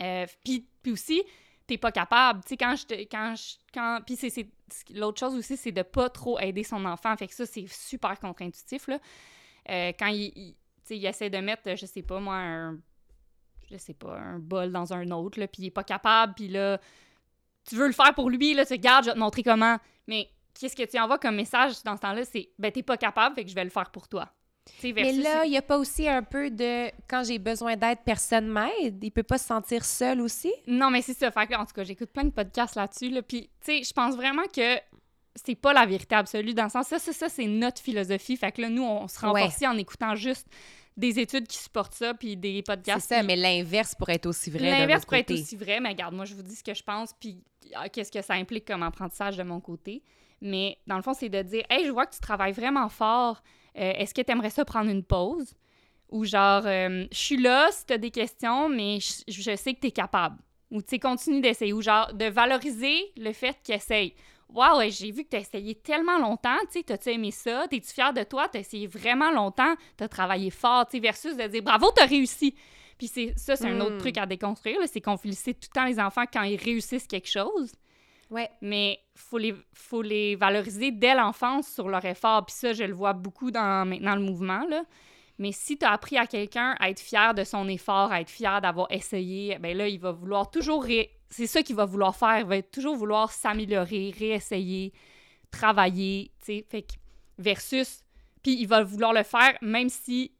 [0.00, 1.22] Euh, puis, aussi,
[1.66, 2.42] t'es pas capable.
[2.42, 3.04] Tu sais, quand je...
[3.04, 4.48] Quand je quand, puis c'est,
[4.90, 7.16] l'autre chose aussi, c'est de pas trop aider son enfant.
[7.16, 8.98] Fait que ça, c'est super contre-intuitif, là.
[9.70, 10.56] Euh, quand il, il,
[10.90, 12.78] il essaie de mettre, je sais pas, moi, un...
[13.70, 16.48] Je sais pas, un bol dans un autre, là, puis il est pas capable, puis
[16.48, 16.78] là...
[17.66, 19.78] Tu veux le faire pour lui, là, tu regardes, je vais te montrer comment.
[20.06, 22.24] Mais qu'est-ce que tu envoies comme message dans ce temps-là?
[22.24, 24.28] C'est ben, t'es pas capable, fait que je vais le faire pour toi.
[24.82, 28.48] Mais là, il n'y a pas aussi un peu de quand j'ai besoin d'aide, personne
[28.48, 29.02] m'aide.
[29.02, 30.52] Il peut pas se sentir seul aussi?
[30.66, 31.30] Non, mais c'est ça.
[31.30, 33.10] Fait que, en tout cas, j'écoute plein de podcasts là-dessus.
[33.10, 34.78] Là, Puis, tu sais, je pense vraiment que
[35.34, 38.36] c'est pas la vérité absolue dans le sens ça, ça, ça c'est notre philosophie.
[38.36, 40.46] Fait que là, nous, on se renforce en écoutant juste
[40.96, 43.08] des études qui supportent ça, puis des podcasts.
[43.08, 44.70] C'est ça, mais l'inverse pourrait être aussi vrai.
[44.70, 47.12] L'inverse pourrait être aussi vrai, mais regarde, moi, je vous dis ce que je pense,
[47.18, 47.42] puis
[47.74, 50.02] ah, qu'est-ce que ça implique comme apprentissage de mon côté.
[50.40, 53.42] Mais dans le fond, c'est de dire Hey, je vois que tu travailles vraiment fort.
[53.76, 55.54] Euh, est-ce que tu aimerais ça prendre une pause?
[56.10, 59.80] Ou genre, euh, je suis là si tu as des questions, mais je, sais que
[59.80, 60.36] tu es capable.
[60.70, 61.72] Ou tu sais, continue d'essayer.
[61.72, 64.14] Ou genre, de valoriser le fait qu'il essaye.
[64.54, 67.66] Waouh, j'ai vu que tu as essayé tellement longtemps, tu sais, t'as-tu aimé ça?
[67.68, 68.48] T'es-tu fier de toi?
[68.48, 72.54] T'as essayé vraiment longtemps, t'as travaillé fort, tu sais, versus de dire bravo, t'as réussi.
[72.96, 73.98] Puis ça, c'est un autre hmm.
[73.98, 77.28] truc à déconstruire, c'est qu'on félicite tout le temps les enfants quand ils réussissent quelque
[77.28, 77.72] chose.
[78.30, 78.48] Ouais.
[78.60, 82.46] Mais faut les faut les valoriser dès l'enfance sur leur effort.
[82.46, 84.84] Puis ça, je le vois beaucoup dans maintenant le mouvement là.
[85.38, 88.30] Mais si tu as appris à quelqu'un à être fier de son effort, à être
[88.30, 90.86] fier d'avoir essayé, ben là, il va vouloir toujours
[91.30, 94.92] c'est ça qu'il va vouloir faire, il va toujours vouloir s'améliorer, réessayer,
[95.50, 96.86] travailler, tu sais, fait
[97.38, 98.04] versus
[98.42, 100.32] puis il va vouloir le faire même si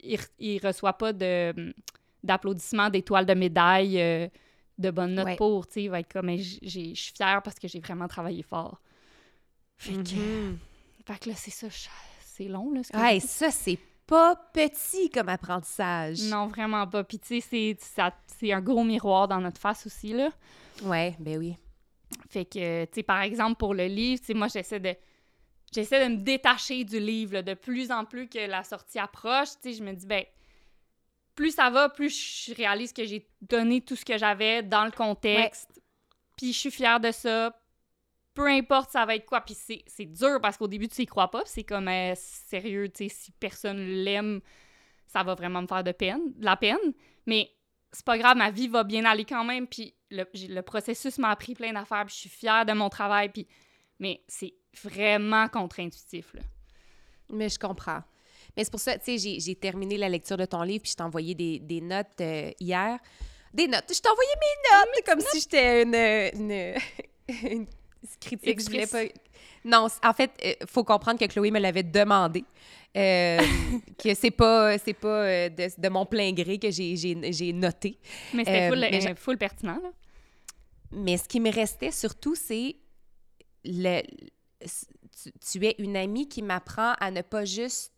[0.00, 1.72] il, il reçoit pas de
[2.24, 4.28] d'applaudissements, d'étoiles de médaille euh,
[4.78, 7.68] de bonnes notes pour, tu sais, il va être comme, je suis fière parce que
[7.68, 8.80] j'ai vraiment travaillé fort.
[9.76, 10.56] Fait que, mm-hmm.
[11.06, 11.66] fait que là, c'est ça,
[12.20, 12.82] c'est long, là.
[12.82, 13.78] Ce ça, c'est
[14.12, 16.20] pas petit comme apprentissage.
[16.24, 17.02] Non, vraiment pas.
[17.02, 20.28] Puis, tu sais, c'est un gros miroir dans notre face aussi, là.
[20.82, 21.56] Ouais, ben oui.
[22.28, 24.94] Fait que, tu sais, par exemple, pour le livre, tu sais, moi, j'essaie de
[25.72, 29.70] j'essaie de me détacher du livre, de plus en plus que la sortie approche, tu
[29.70, 30.24] sais, je me dis, ben,
[31.34, 34.90] plus ça va, plus je réalise que j'ai donné tout ce que j'avais dans le
[34.90, 35.80] contexte.
[36.36, 37.58] Puis je suis fière de ça.
[38.34, 39.40] Peu importe ça va être quoi.
[39.42, 41.42] Puis c'est dur parce qu'au début, tu y crois pas.
[41.44, 44.40] C'est comme euh, sérieux, tu sais, si personne l'aime,
[45.06, 46.94] ça va vraiment me faire de peine, de la peine.
[47.26, 47.50] Mais
[47.92, 49.66] c'est pas grave, ma vie va bien aller quand même.
[49.66, 52.04] Puis le, le processus m'a appris plein d'affaires.
[52.06, 53.28] Puis je suis fière de mon travail.
[53.28, 53.46] Puis...
[53.98, 56.40] Mais c'est vraiment contre-intuitif, là.
[57.28, 58.02] Mais je comprends.
[58.56, 60.96] Mais c'est pour ça, tu sais, j'ai terminé la lecture de ton livre, puis je
[60.96, 62.98] t'ai envoyé des, des notes euh, hier.
[63.54, 63.84] Des notes.
[63.88, 66.74] Je t'ai envoyé mes notes, comme si j'étais une, une,
[67.50, 67.66] une,
[68.20, 68.60] critique.
[68.60, 69.02] Je voulais pas...
[69.64, 72.44] Non, en fait, il euh, faut comprendre que Chloé me l'avait demandé.
[72.96, 73.40] Euh,
[73.98, 77.98] que c'est pas c'est pas de, de, mon plein gré que j'ai noté.
[78.34, 79.90] Mais c'était full, full, pertinent, là.
[80.90, 82.76] Mais ce qui me restait surtout, c'est
[83.64, 84.02] le,
[85.40, 87.92] tu, es une amie qui m'apprend à ne pas juste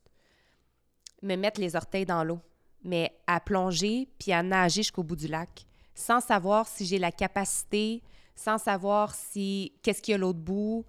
[1.23, 2.41] me mettre les orteils dans l'eau,
[2.83, 7.11] mais à plonger puis à nager jusqu'au bout du lac, sans savoir si j'ai la
[7.13, 8.03] capacité,
[8.35, 10.85] sans savoir si qu'est-ce qu'il y a l'autre bout.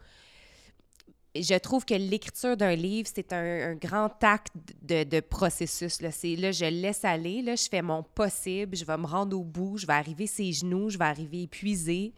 [1.36, 6.02] Je trouve que l'écriture d'un livre, c'est un, grand acte de, de processus.
[6.02, 6.10] Là.
[6.10, 9.78] là, je laisse aller, là, je fais mon possible, je vais me rendre au bout,
[9.78, 12.14] je vais arriver ses genoux, je vais arriver épuisée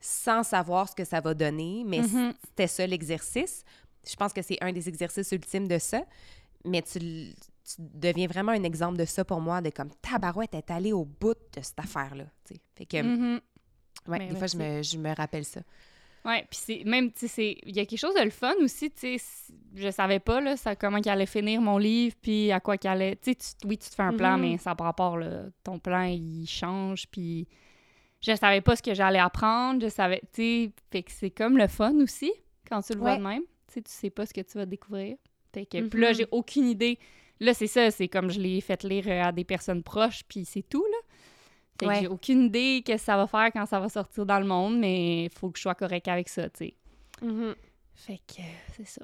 [0.00, 2.34] sans savoir ce que ça va donner, mais mm-hmm.
[2.44, 3.64] c'était ça l'exercice.
[4.06, 6.02] Je pense que c'est un des exercices ultimes de ça,
[6.62, 7.32] mais tu,
[7.78, 11.32] deviens vraiment un exemple de ça pour moi, de comme tabarouette est allée au bout
[11.32, 12.24] de cette affaire-là.
[12.76, 13.40] Fait que, mm-hmm.
[14.06, 15.60] Ben, des fois, je me, je me, rappelle ça.
[16.24, 18.90] Ouais, puis c'est même, tu sais, il y a quelque chose de le fun aussi,
[18.90, 22.60] tu sais, je savais pas, là, ça, comment qu'il allait finir mon livre, puis à
[22.60, 24.40] quoi qu'il allait, tu sais, oui, tu te fais un plan, mm-hmm.
[24.40, 27.46] mais ça par rapport, là, ton plan, il change, puis
[28.22, 31.58] je savais pas ce que j'allais apprendre, je savais, tu sais, fait que c'est comme
[31.58, 32.32] le fun aussi
[32.66, 34.64] quand tu le vois de même, tu sais, tu sais pas ce que tu vas
[34.64, 35.16] découvrir.
[35.52, 36.16] Fait que, puis là, mm-hmm.
[36.16, 36.98] j'ai aucune idée.
[37.40, 40.62] Là, c'est ça, c'est comme je l'ai fait lire à des personnes proches, puis c'est
[40.62, 40.98] tout, là.
[41.78, 44.38] Fait que j'ai aucune idée ce que ça va faire quand ça va sortir dans
[44.38, 46.74] le monde, mais il faut que je sois correct avec ça, tu sais.
[47.22, 47.54] Mm-hmm.
[47.94, 48.42] Fait que,
[48.76, 49.02] c'est ça.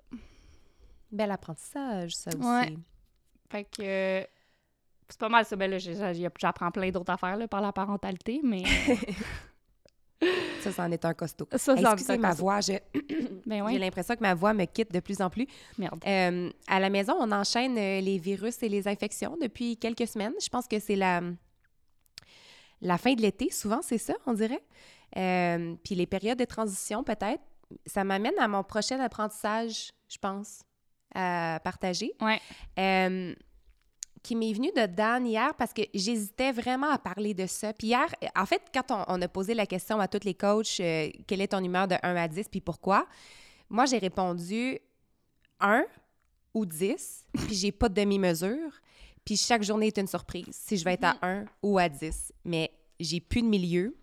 [1.11, 2.76] Bel apprentissage, ça aussi.
[3.50, 4.26] Fait que
[5.09, 5.56] c'est pas mal ça.
[5.56, 8.62] Ben là, j'apprends plein d'autres affaires là, par la parentalité, mais.
[10.61, 11.48] ça, c'en est un costaud.
[11.56, 12.61] Ça, Excusez ma voix.
[13.46, 15.48] Ben j'ai l'impression que ma voix me quitte de plus en plus.
[15.76, 16.00] Merde.
[16.06, 20.35] Euh, à la maison, on enchaîne euh, les virus et les infections depuis quelques semaines.
[20.40, 21.20] Je pense que c'est la,
[22.80, 23.50] la fin de l'été.
[23.50, 24.62] Souvent, c'est ça, on dirait.
[25.16, 27.42] Euh, puis les périodes de transition, peut-être.
[27.86, 30.62] Ça m'amène à mon prochain apprentissage, je pense,
[31.14, 32.12] à partager.
[32.20, 32.40] Ouais
[34.22, 37.72] qui m'est venu de Dan hier parce que j'hésitais vraiment à parler de ça.
[37.72, 41.10] Puis hier, en fait, quand on, a posé la question à tous les coachs, euh,
[41.26, 43.06] quelle est ton humeur de 1 à 10 puis pourquoi,
[43.68, 44.78] moi, j'ai répondu
[45.60, 45.84] 1
[46.54, 48.72] ou 10, puis j'ai pas de demi-mesure.
[49.30, 52.32] Puis chaque journée est une surprise, si je vais être à 1 ou à 10.
[52.44, 53.96] Mais j'ai plus de milieu.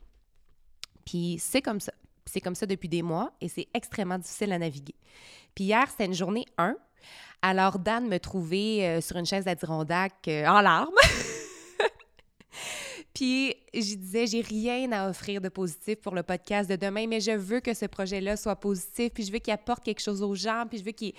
[1.05, 1.91] Puis c'est comme ça.
[2.25, 4.95] C'est comme ça depuis des mois et c'est extrêmement difficile à naviguer.
[5.53, 6.77] Puis hier, c'était une journée 1
[7.41, 10.95] alors, Dan me trouvait euh, sur une chaise d'Adirondack euh, en larmes.
[13.13, 17.19] Puis, je disais, j'ai rien à offrir de positif pour le podcast de demain, mais
[17.19, 20.35] je veux que ce projet-là soit positif, puis je veux qu'il apporte quelque chose aux
[20.35, 21.13] gens, puis je veux qu'il.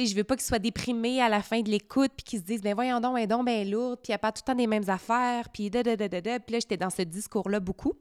[0.00, 2.44] Sais, je veux pas qu'ils soient déprimés à la fin de l'écoute, puis qu'ils se
[2.44, 4.52] disent, ben voyons donc, est donc bien lourde, puis il n'y a pas tout le
[4.52, 6.40] temps les mêmes affaires, puis da da da da.
[6.40, 7.92] Puis là, j'étais dans ce discours-là beaucoup.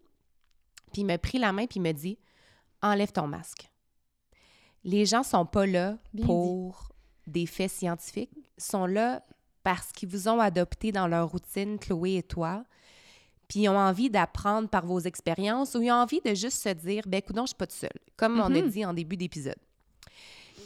[0.93, 2.17] Puis il m'a pris la main, puis il me dit,
[2.81, 3.69] enlève ton masque.
[4.85, 6.89] Les gens sont pas là pour
[7.27, 9.25] des faits scientifiques sont là
[9.63, 12.63] parce qu'ils vous ont adopté dans leur routine, Chloé et toi,
[13.49, 16.69] puis ils ont envie d'apprendre par vos expériences ou ils ont envie de juste se
[16.69, 18.69] dire, ben écoute, je suis pas tout seul, comme on a mhm.
[18.69, 19.57] dit en début d'épisode.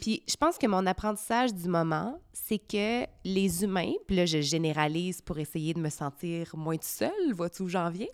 [0.03, 4.41] Puis je pense que mon apprentissage du moment, c'est que les humains, puis là je
[4.41, 8.11] généralise pour essayer de me sentir moins tout seul, vois-tu où j'en viens?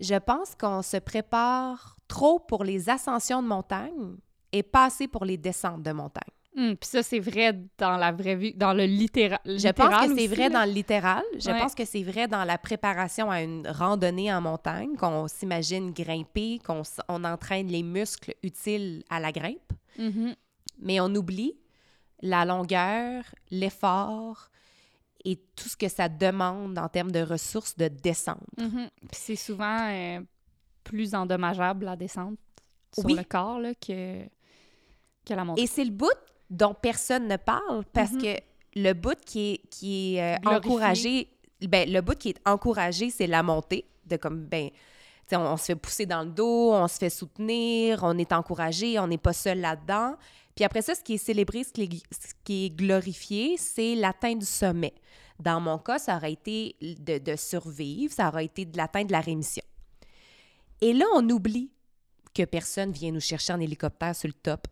[0.00, 4.16] Je pense qu'on se prépare trop pour les ascensions de montagne
[4.50, 6.22] et pas assez pour les descentes de montagne.
[6.56, 9.40] Hmm, puis ça, c'est vrai dans la vraie vie, dans le littéral.
[9.44, 11.22] Je pense que c'est vrai dans le littéral.
[11.34, 15.92] Je pense que c'est vrai dans la préparation à une randonnée en montagne, qu'on s'imagine
[15.92, 19.70] grimper, qu'on on entraîne les muscles utiles à la grimpe.
[19.98, 20.34] Mm-hmm.
[20.78, 21.54] Mais on oublie
[22.20, 24.50] la longueur, l'effort
[25.24, 28.38] et tout ce que ça demande en termes de ressources de descente.
[28.56, 28.88] Mm-hmm.
[29.10, 30.20] Puis c'est souvent euh,
[30.84, 32.38] plus endommageable la descente
[32.92, 34.22] sur le corps là, que,
[35.24, 35.62] que la montée.
[35.62, 36.06] Et c'est le bout
[36.50, 38.22] dont personne ne parle parce mhm.
[38.22, 38.40] que
[38.76, 41.28] le bout qui est, qui est euh, encouragé,
[41.60, 44.70] ben, le bout qui est encouragé, c'est la montée de comme, ben,
[45.32, 48.98] on, on, se fait pousser dans le dos, on se fait soutenir, on est encouragé,
[48.98, 50.16] on n'est pas seul là-dedans.
[50.58, 53.94] Puis après ça, ce qui est célébré, ce qui est, ce qui est glorifié, c'est
[53.94, 54.92] l'atteinte du sommet.
[55.38, 59.12] Dans mon cas, ça aurait été de, de survivre, ça aurait été de l'atteinte de
[59.12, 59.62] la rémission.
[60.80, 61.70] Et là, on oublie
[62.34, 64.66] que personne vient nous chercher en hélicoptère sur le top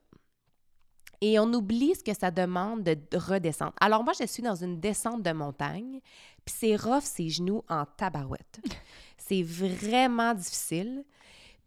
[1.20, 3.75] et on oublie ce que ça demande de redescendre.
[3.81, 6.01] Alors moi, je suis dans une descente de montagne,
[6.44, 8.61] puis c'est rough ses genoux en tabarouette.
[9.18, 11.05] c'est vraiment difficile.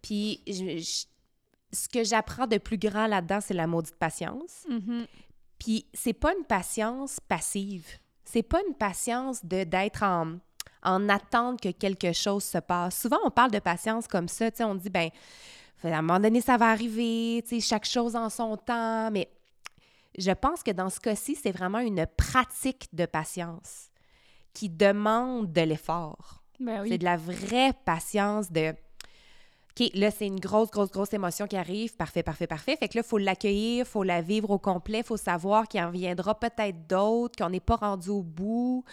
[0.02, 0.44] Puis
[1.72, 4.66] ce que j'apprends de plus grand là-dedans, c'est la maudite patience.
[4.70, 5.06] Mm-hmm.
[5.60, 7.88] Puis c'est pas une patience passive.
[8.24, 10.38] C'est pas une patience de d'être en,
[10.84, 13.00] en attente que quelque chose se passe.
[13.00, 15.10] Souvent, on parle de patience comme ça, tu sais, on dit, ben
[15.84, 19.30] à un moment donné, ça va arriver, tu sais, chaque chose en son temps, mais
[20.18, 23.90] je pense que dans ce cas-ci, c'est vraiment une pratique de patience
[24.54, 26.44] qui demande de l'effort.
[26.60, 26.90] Ben oui.
[26.90, 28.74] C'est de la vraie patience de
[29.94, 31.96] Là, c'est une grosse, grosse, grosse émotion qui arrive.
[31.96, 32.76] Parfait, parfait, parfait.
[32.76, 35.68] Fait que là, il faut l'accueillir, il faut la vivre au complet, il faut savoir
[35.68, 38.84] qu'il en viendra peut-être d'autres, qu'on n'est pas rendu au bout.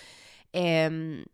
[0.54, 1.24] Il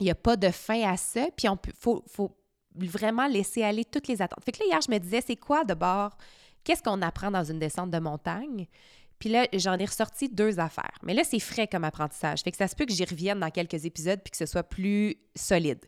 [0.00, 1.26] n'y a pas de fin à ça.
[1.36, 2.36] Puis, il faut, faut
[2.74, 4.44] vraiment laisser aller toutes les attentes.
[4.44, 6.16] Fait que là, hier, je me disais, c'est quoi d'abord?
[6.64, 8.66] Qu'est-ce qu'on apprend dans une descente de montagne?
[9.18, 10.98] Puis là, j'en ai ressorti deux affaires.
[11.02, 12.40] Mais là, c'est frais comme apprentissage.
[12.42, 14.64] Fait que ça se peut que j'y revienne dans quelques épisodes puis que ce soit
[14.64, 15.84] plus solide.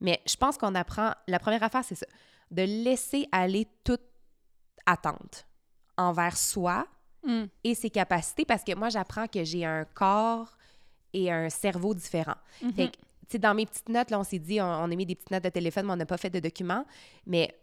[0.00, 1.12] Mais je pense qu'on apprend.
[1.28, 2.06] La première affaire, c'est ça.
[2.50, 4.02] De laisser aller toute
[4.86, 5.46] attente
[5.96, 6.86] envers soi
[7.24, 7.44] mm.
[7.64, 10.56] et ses capacités parce que moi, j'apprends que j'ai un corps
[11.12, 12.38] et un cerveau différents.
[12.62, 12.74] Mm-hmm.
[12.74, 14.96] Fait que, tu sais, dans mes petites notes, là, on s'est dit, on, on, a
[14.96, 16.84] mis des petites notes de téléphone, mais on n'a pas fait de documents.
[17.26, 17.56] Mais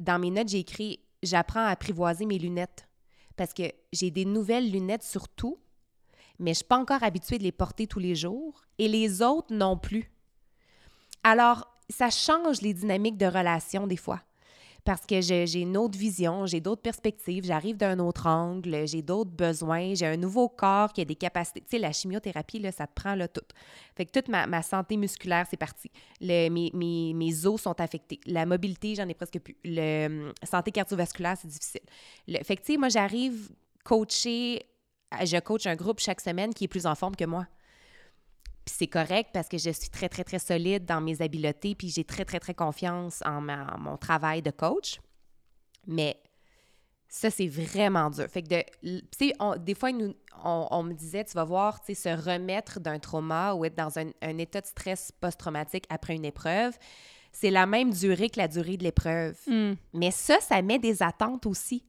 [0.00, 2.88] dans mes notes, j'ai écrit J'apprends à apprivoiser mes lunettes
[3.36, 5.58] parce que j'ai des nouvelles lunettes sur tout,
[6.38, 9.20] mais je ne suis pas encore habituée de les porter tous les jours et les
[9.20, 10.10] autres non plus.
[11.22, 14.20] Alors, ça change les dynamiques de relation des fois.
[14.84, 19.30] Parce que j'ai une autre vision, j'ai d'autres perspectives, j'arrive d'un autre angle, j'ai d'autres
[19.30, 21.60] besoins, j'ai un nouveau corps qui a des capacités.
[21.60, 23.44] Tu sais, la chimiothérapie, là, ça te prend là, tout.
[23.94, 25.90] Fait que toute ma, santé musculaire, c'est parti.
[26.20, 28.20] Mes, os sont affectés.
[28.26, 29.56] La mobilité, j'en ai presque plus.
[29.64, 31.82] La hum, santé cardiovasculaire, c'est difficile.
[32.26, 33.50] Le, fait que, tu sais, moi, j'arrive
[33.84, 34.62] coacher,
[35.22, 37.46] je coach un groupe chaque semaine qui est plus en forme que moi.
[38.70, 41.88] Puis c'est correct parce que je suis très, très, très solide dans mes habiletés, puis
[41.88, 45.00] j'ai très, très, très confiance en, ma, en mon travail de coach.
[45.88, 46.22] Mais
[47.08, 48.28] ça, c'est vraiment dur.
[48.28, 52.30] Fait que, des fois, nous, on, on, me disait, tu vas voir, tu sais, se
[52.30, 56.78] remettre d'un trauma ou être dans un, un état de stress post-traumatique après une épreuve,
[57.32, 59.36] c'est la même durée que la durée de l'épreuve.
[59.48, 59.72] Mm.
[59.94, 61.84] Mais ça, ça met des attentes aussi.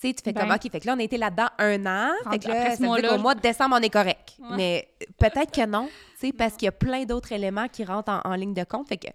[0.00, 1.86] Tu sais, tu fais ben, comme, OK, fait que là, on a été là-dedans un
[1.86, 2.12] an.
[2.30, 4.36] Fait que là, dire qu'au mois de décembre, on est correct.
[4.38, 4.56] Ouais.
[4.56, 5.88] Mais peut-être que non,
[6.20, 8.62] tu sais, parce qu'il y a plein d'autres éléments qui rentrent en, en, ligne de
[8.62, 8.86] compte.
[8.86, 9.08] Fait que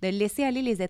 [0.00, 0.80] de laisser aller les,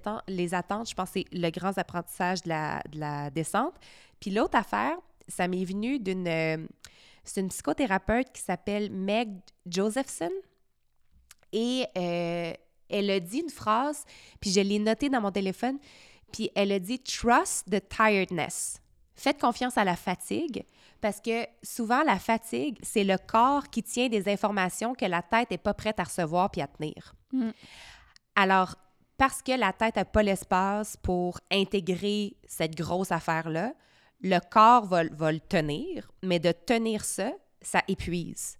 [0.55, 3.75] attentes, je pense que c'est le grand apprentissage de la, de la descente.
[4.21, 6.29] Puis l'autre affaire, ça m'est venu d'une...
[6.29, 6.67] Euh,
[7.25, 9.31] c'est une psychothérapeute qui s'appelle Meg
[9.67, 10.31] Josephson.
[11.53, 12.53] Et euh,
[12.89, 14.05] elle a dit une phrase,
[14.41, 15.79] puis je l'ai notée dans mon téléphone,
[16.33, 18.81] puis elle a dit «Trust the tiredness».
[19.21, 20.65] Faites confiance à la fatigue
[21.03, 25.51] parce que souvent, la fatigue, c'est le corps qui tient des informations que la tête
[25.51, 27.15] n'est pas prête à recevoir puis à tenir.
[27.31, 27.51] Mm.
[28.35, 28.77] Alors,
[29.19, 33.75] parce que la tête n'a pas l'espace pour intégrer cette grosse affaire-là,
[34.23, 37.31] le corps va, va, le tenir, mais de tenir ça,
[37.61, 38.57] ça épuise.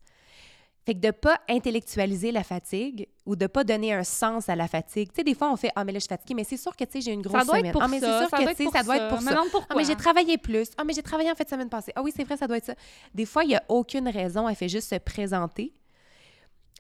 [0.91, 4.49] Fait que de ne pas intellectualiser la fatigue ou de ne pas donner un sens
[4.49, 5.11] à la fatigue.
[5.11, 6.75] Tu sais, des fois, on fait Ah, mais là, je suis fatiguée, mais c'est sûr
[6.75, 7.67] que, tu sais, j'ai une grosse ça doit semaine.
[7.67, 9.09] Être pour ah, mais c'est ça, sûr ça que, doit tu sais, ça doit être
[9.09, 9.41] pour ça.
[9.69, 10.71] Ah, mais j'ai travaillé plus.
[10.77, 11.93] Ah, mais j'ai travaillé en fait semaine passée.
[11.95, 12.75] Ah oui, c'est vrai, ça doit être ça.
[13.15, 14.49] Des fois, il n'y a aucune raison.
[14.49, 15.73] Elle fait juste se présenter.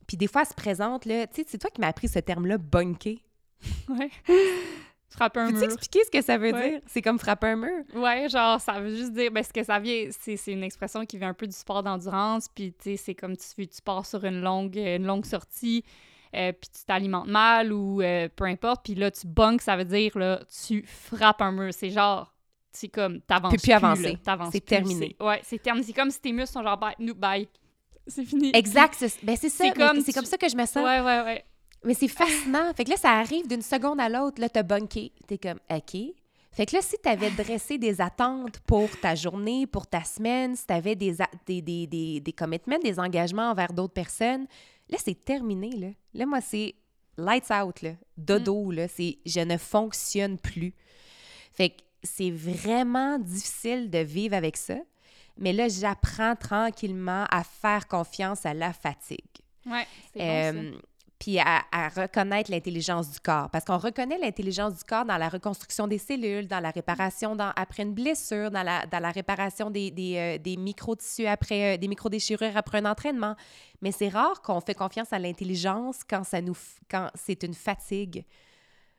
[0.09, 1.29] Puis des fois, elle se présente, là.
[1.29, 3.15] Tu sais, c'est toi qui m'as appris ce terme-là, bunker.
[3.91, 4.11] Ouais.
[5.11, 5.65] Frapper un Peux-tu mur.
[5.65, 6.71] expliquer ce que ça veut Ouais.
[6.71, 6.81] dire?
[6.87, 7.83] C'est comme frapper un mur.
[7.95, 11.05] Ouais, genre, ça veut juste dire, ben, ce que ça vient, c'est, c'est une expression
[11.05, 14.07] qui vient un peu du sport d'endurance, puis, tu sais, c'est comme tu, tu pars
[14.07, 15.85] sur une longue, une longue sortie,
[16.37, 19.85] euh, puis tu t'alimentes mal ou euh, peu importe, puis là, tu bunks, ça veut
[19.85, 21.75] dire, là, tu frappes un mur.
[21.75, 22.33] C'est genre,
[22.71, 24.17] c'est comme, t'avances Peux plus avancer?
[24.53, 25.17] C'est plus, terminé.
[25.19, 25.85] c'est- ouais, c'est terminé.
[25.87, 27.49] C'est comme si tes muscles sont genre, bye, nous, bye.
[28.07, 28.51] C'est fini.
[28.55, 28.95] Exact.
[28.97, 29.65] C'est ben, c'est ça.
[29.65, 30.77] C'est comme tu- comme ça que je me sens.
[30.85, 31.45] Ouais, ouais, ouais.
[31.85, 32.73] Mais c'est fascinant.
[32.75, 34.41] fait que là, ça arrive d'une seconde à l'autre.
[34.41, 35.13] Là, t'as bunké.
[35.27, 35.97] T'es comme, OK.
[36.53, 40.67] Fait que là, si t'avais dressé des attentes pour ta journée, pour ta semaine, si
[40.67, 41.17] t'avais des,
[41.47, 44.47] des, des, des, des commitments, des engagements envers d'autres personnes,
[44.89, 45.89] là, c'est terminé, là.
[46.13, 46.75] Là, moi, c'est
[47.17, 47.93] lights out, là.
[48.17, 48.89] Dodo, là.
[48.89, 50.75] C'est je ne fonctionne plus.
[51.53, 54.77] Fait que c'est vraiment difficile de vivre avec ça.
[55.39, 59.19] Mais là, j'apprends tranquillement à faire confiance à la fatigue.
[59.67, 60.73] Ouais, c'est bon, Euh,
[61.21, 63.51] puis à, à reconnaître l'intelligence du corps.
[63.51, 67.53] Parce qu'on reconnaît l'intelligence du corps dans la reconstruction des cellules, dans la réparation dans,
[67.57, 71.77] après une blessure, dans la, dans la réparation des, des, euh, des micro-tissus après, euh,
[71.77, 73.37] des micro-déchirures après un entraînement.
[73.83, 76.57] Mais c'est rare qu'on fait confiance à l'intelligence quand, ça nous,
[76.91, 78.25] quand c'est une fatigue.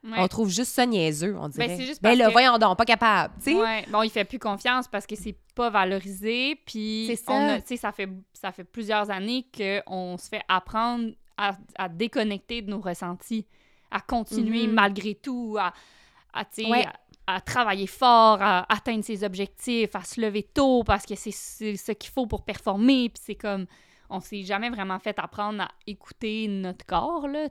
[0.03, 0.17] Ouais.
[0.17, 1.75] On trouve juste ça niaiseux, on dirait.
[1.77, 3.55] c'est juste ben parce là, que- voyons donc, pas capable, tu sais.
[3.55, 3.85] Ouais.
[3.91, 6.55] Bon, il fait plus confiance parce que c'est pas valorisé.
[6.65, 7.31] Puis, C'est ça.
[7.31, 11.11] on a- tu sais, ça fait, ça fait plusieurs années qu'on se fait apprendre
[11.49, 13.45] à, à déconnecter de nos ressentis,
[13.89, 14.73] à continuer Mhm.
[14.73, 15.73] malgré tout, à,
[16.33, 16.85] à, tu sais, Ouais.
[17.27, 21.31] à, à travailler fort, à atteindre ses objectifs, à se lever tôt parce que c'est
[21.31, 23.09] ce qu'il faut pour performer.
[23.09, 23.65] Puis c'est comme,
[24.09, 27.47] on s'est jamais vraiment fait apprendre à écouter notre corps, là,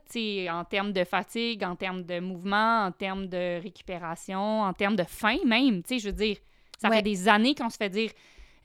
[0.51, 5.03] en termes de fatigue, en termes de mouvement, en termes de récupération, en termes de
[5.03, 5.81] faim même.
[5.89, 6.37] Je veux dire,
[6.79, 8.11] ça fait des années qu'on se fait dire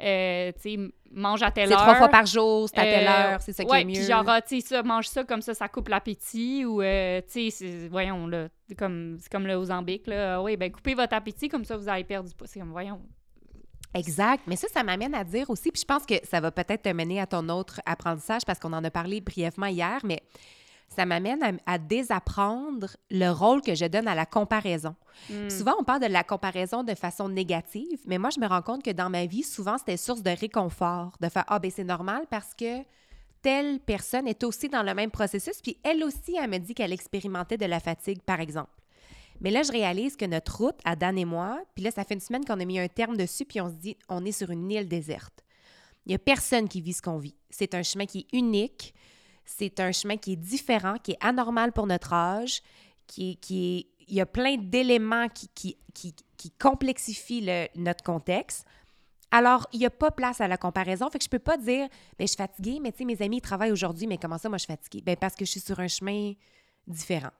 [0.02, 1.78] euh, tu mange à telle heure.
[1.78, 3.94] C'est trois fois par jour, c'est à telle euh, heure, c'est ça qui est mieux.
[3.94, 7.20] puis genre, ah, tu sais, ça, mange ça, comme ça, ça coupe l'appétit, ou, euh,
[7.30, 11.14] tu sais, voyons, là, comme, c'est comme le Ozempic, là, ah oui, ben coupez votre
[11.14, 12.46] appétit, comme ça, vous allez perdre du poids.
[12.46, 13.00] C'est comme, voyons.
[13.94, 14.42] Exact.
[14.46, 16.92] Mais ça, ça m'amène à dire aussi, puis je pense que ça va peut-être te
[16.92, 20.20] mener à ton autre apprentissage, parce qu'on en a parlé brièvement hier, mais
[20.96, 24.96] ça m'amène à, désapprendre le rôle que je donne à la comparaison.
[25.30, 25.50] Hmm.
[25.50, 28.82] Souvent, on parle de la comparaison de façon négative, mais moi, je me rends compte
[28.82, 32.24] que dans ma vie, souvent, c'était source de réconfort, de faire Ah, ben c'est normal
[32.30, 32.82] parce que
[33.42, 36.92] telle personne est aussi dans le même processus, puis elle aussi, elle me dit qu'elle
[36.92, 38.70] expérimentait de la fatigue, par exemple.
[39.40, 42.14] Mais là, je réalise que notre route, à Dan et moi, puis là, ça fait
[42.14, 44.50] une semaine qu'on a mis un terme dessus, puis on se dit, on est sur
[44.50, 45.44] une île déserte.
[46.06, 47.36] Il n'y a personne qui vit ce qu'on vit.
[47.50, 48.94] C'est un chemin qui est unique.
[49.46, 52.62] C'est un chemin qui est différent, qui est anormal pour notre âge,
[53.06, 58.66] qui qui il y a plein d'éléments qui, qui, qui, qui, complexifient le, notre contexte.
[59.30, 61.10] Alors, il n'y a pas place à la comparaison.
[61.10, 61.88] Fait que je peux pas dire,
[62.18, 64.58] ben, je suis fatiguée, mais tu sais, mes amis travaillent aujourd'hui, mais comment ça, moi,
[64.58, 65.02] je suis fatiguée?
[65.04, 66.32] Ben, parce que je suis sur un chemin
[66.86, 67.32] différent.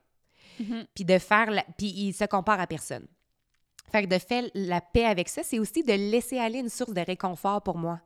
[0.61, 0.87] Mm-hmm.
[0.95, 1.65] Puis de faire, la...
[1.79, 3.07] puis se compare à personne.
[3.93, 6.93] Fait que de faire la paix avec ça, c'est aussi de laisser aller une source
[6.93, 8.01] de réconfort pour moi.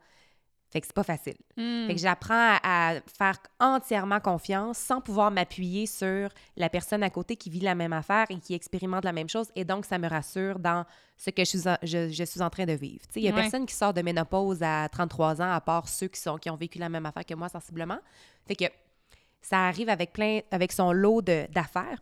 [0.71, 1.35] Fait que c'est pas facile.
[1.57, 1.99] Fait que hmm.
[1.99, 7.61] j'apprends à, faire entièrement confiance sans pouvoir m'appuyer sur la personne à côté qui vit
[7.61, 9.49] la même affaire et qui expérimente la même chose.
[9.57, 10.85] Et donc, ça me rassure dans
[11.17, 13.05] ce que je suis en, je, suis en train de vivre.
[13.17, 16.21] Il y a personne qui sort de ménopause à 33 ans, à part ceux qui,
[16.21, 17.99] sont, qui ont vécu la même affaire que moi sensiblement.
[18.47, 18.65] Fait que
[19.43, 22.01] ça arrive avec plein, avec son lot d'affaires.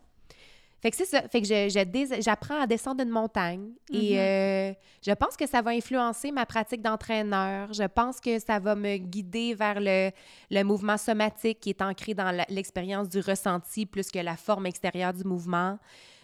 [0.81, 1.21] Fait que c'est ça.
[1.27, 4.17] Fait que j'apprends à descendre une montagne et mm-hmm.
[4.17, 4.73] euh,
[5.05, 7.73] je pense que ça va influencer ma pratique d'entraîneur.
[7.73, 10.11] Je pense que ça va me guider vers le,
[10.49, 15.13] le mouvement somatique qui est ancré dans l'expérience du ressenti plus que la forme extérieure
[15.13, 15.77] du mouvement.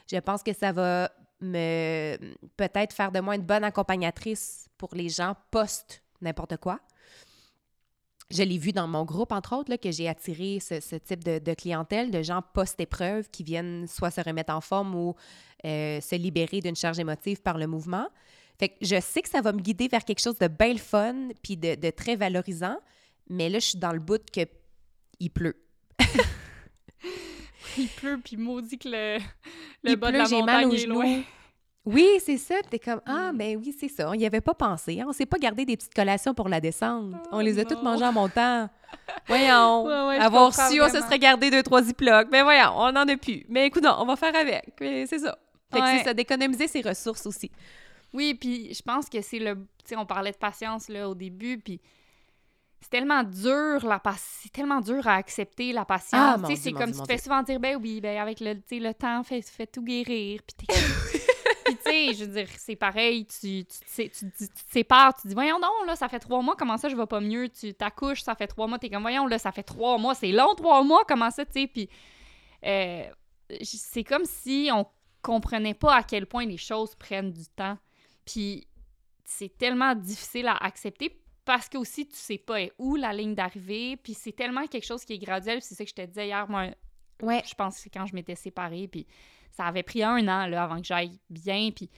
[0.10, 2.18] Je pense que ça va me
[2.56, 6.80] peut-être faire de moi une bonne accompagnatrice pour les gens post n'importe quoi
[8.32, 11.54] je l'ai vu dans mon groupe, entre autres, là, que j'ai attiré ce, type de,
[11.54, 15.16] clientèle, de gens post-épreuve qui viennent soit se remettre en forme ou
[15.66, 18.08] euh, se libérer d'une charge émotive par le mouvement.
[18.58, 21.30] Fait que je sais que ça va me guider vers quelque chose de belle fun
[21.44, 22.78] puis de, très valorisant,
[23.30, 24.42] mais là, je suis dans le bout que
[25.20, 25.56] il pleut.
[27.78, 29.18] il pleut, puis maudit que le,
[29.84, 31.22] le bas de la montagne est loin.
[31.86, 32.56] Oui, c'est ça.
[32.70, 33.38] T'es comme Ah, mm.
[33.38, 34.10] ben oui, c'est ça.
[34.10, 35.04] On n'y avait pas pensé.
[35.06, 37.14] On s'est pas gardé des petites collations pour la descente.
[37.32, 38.70] on les a oh toutes mangées en montant.
[39.28, 39.88] Voyons.
[39.88, 42.28] avoir su, on se serait gardé deux, trois ziplocs.
[42.32, 43.46] Mais voyons, on n'en a plus.
[43.50, 44.74] Mais écoute, on va faire avec.
[44.80, 45.38] C'est ça.
[45.72, 47.52] Fait que c'est ça, d'économiser ses ressources aussi.
[48.14, 49.56] Oui, puis je pense que c'est le.
[49.56, 51.82] Tu sais, on parlait de patience là, au début, puis
[52.80, 56.14] c'est tellement dur la c'est tellement dur à accepter la patience.
[56.14, 58.54] Ah, tu sais, c'est comme tu te fais souvent dire ben oui, ben avec le,
[58.72, 60.42] le temps fait, fait tout guérir.
[60.46, 60.78] Puis Puis,
[61.86, 65.34] tu sais, je veux dire, c'est pareil, tu, tu, tu, tu, te sépares, tu dis,
[65.34, 67.50] voyons non, là, ça fait trois mois, comment ça, je vais pas mieux?
[67.50, 70.32] Tu t'accouches, ça fait trois mois, t'es comme, voyons, là, ça fait trois mois, c'est
[70.32, 71.68] long, trois mois, comment ça, tu sais?
[71.68, 71.90] Puis,
[72.66, 73.06] euh,
[73.62, 74.86] c'est comme si on
[75.22, 77.78] comprenait pas à quel point les choses prennent du temps.
[78.26, 78.68] Puis,
[79.24, 83.98] c'est tellement difficile à accepter parce que aussi, tu sais pas où la ligne d'arrivée,
[83.98, 86.50] puis c'est tellement quelque chose qui est graduel, c'est ça que je te disais hier,
[86.50, 86.70] moi,
[87.22, 87.44] ouais.
[87.46, 89.06] je pense que quand je m'étais séparée, puis
[89.56, 91.72] ça avait pris un an là, avant que j'aille bien.
[91.72, 91.90] Puis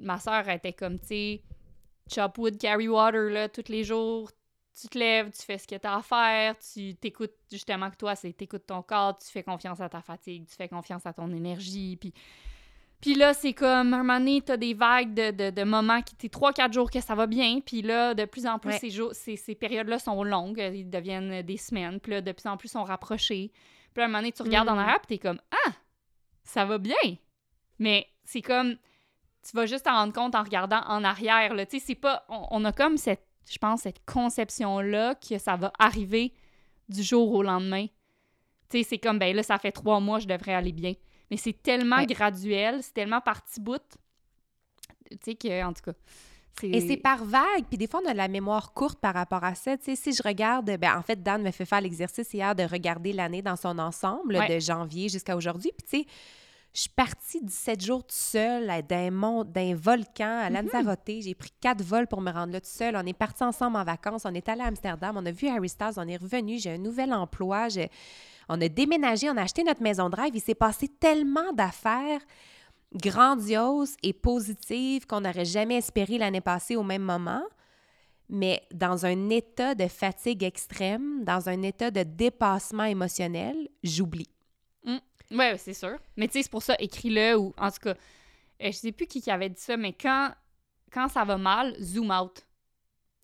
[0.00, 1.42] ma soeur était comme, tu sais,
[2.12, 4.30] chop wood, carry water, là, tous les jours.
[4.78, 7.96] Tu te lèves, tu fais ce que tu as à faire, tu t'écoutes, justement, que
[7.96, 11.14] toi, c'est t'écoutes ton corps, tu fais confiance à ta fatigue, tu fais confiance à
[11.14, 11.96] ton énergie.
[11.96, 12.12] Puis,
[13.00, 16.28] puis là, c'est comme, un moment donné, t'as des vagues de, de, moments qui, t'es
[16.28, 17.60] trois, quatre jours que ça va bien.
[17.60, 21.40] Puis là, de plus en plus, ces, jours, ces, ces périodes-là sont longues, ils deviennent
[21.40, 21.98] des semaines.
[21.98, 23.52] Puis là, de plus en plus, sont rapprochés.
[23.96, 24.78] Puis là, un moment donné, tu regardes en mm.
[24.78, 25.72] arrière, puis t'es comme, ah!
[26.44, 27.16] ça va bien.
[27.78, 28.76] Mais c'est comme,
[29.42, 31.54] tu vas juste t'en rendre compte en regardant en arrière.
[31.54, 31.64] Là.
[31.64, 35.72] Tu sais, c'est pas, on, a comme cette, je pense, cette conception-là que ça va
[35.78, 36.34] arriver
[36.90, 37.86] du jour au lendemain.
[38.68, 40.92] Tu sais, c'est comme, ben là, ça fait trois mois, je devrais aller bien.
[41.30, 43.78] Mais c'est tellement graduel, c'est tellement par petits bouts,
[45.10, 45.96] tu sais, que, en tout cas...
[46.62, 49.54] Et c'est par vague, puis des fois, on a la mémoire courte par rapport à
[49.54, 49.76] ça.
[49.76, 52.62] Tu sais, si je regarde, ben, en fait, Dan me fait faire l'exercice hier de
[52.62, 55.70] regarder l'année dans son ensemble, de janvier jusqu'à aujourd'hui.
[55.76, 56.12] Puis, tu sais,
[56.76, 60.56] je suis partie 17 jours tout seul d'un d'un volcan à mhm.
[60.56, 61.00] Lanzarote.
[61.06, 62.94] J'ai pris quatre vols pour me rendre là tout seul.
[62.96, 64.26] On est partis ensemble en vacances.
[64.26, 65.16] On est allé à Amsterdam.
[65.16, 65.94] On a vu Harry Styles.
[65.96, 66.58] On est revenu.
[66.58, 67.68] J'ai un nouvel emploi.
[68.50, 69.30] On a déménagé.
[69.30, 70.32] On a acheté notre maison de rêve.
[70.34, 72.20] Il s'est passé tellement d'affaires
[72.96, 77.42] grandiose et positive qu'on n'aurait jamais espéré l'année passée au même moment,
[78.28, 84.28] mais dans un état de fatigue extrême, dans un état de dépassement émotionnel, j'oublie.
[84.84, 84.96] Mm.
[85.32, 85.98] Oui, c'est sûr.
[86.16, 87.94] Mais tu sais, c'est pour ça, écris-le ou en tout cas,
[88.62, 90.32] euh, je sais plus qui, qui avait dit ça, mais quand,
[90.92, 92.42] quand ça va mal, zoom out.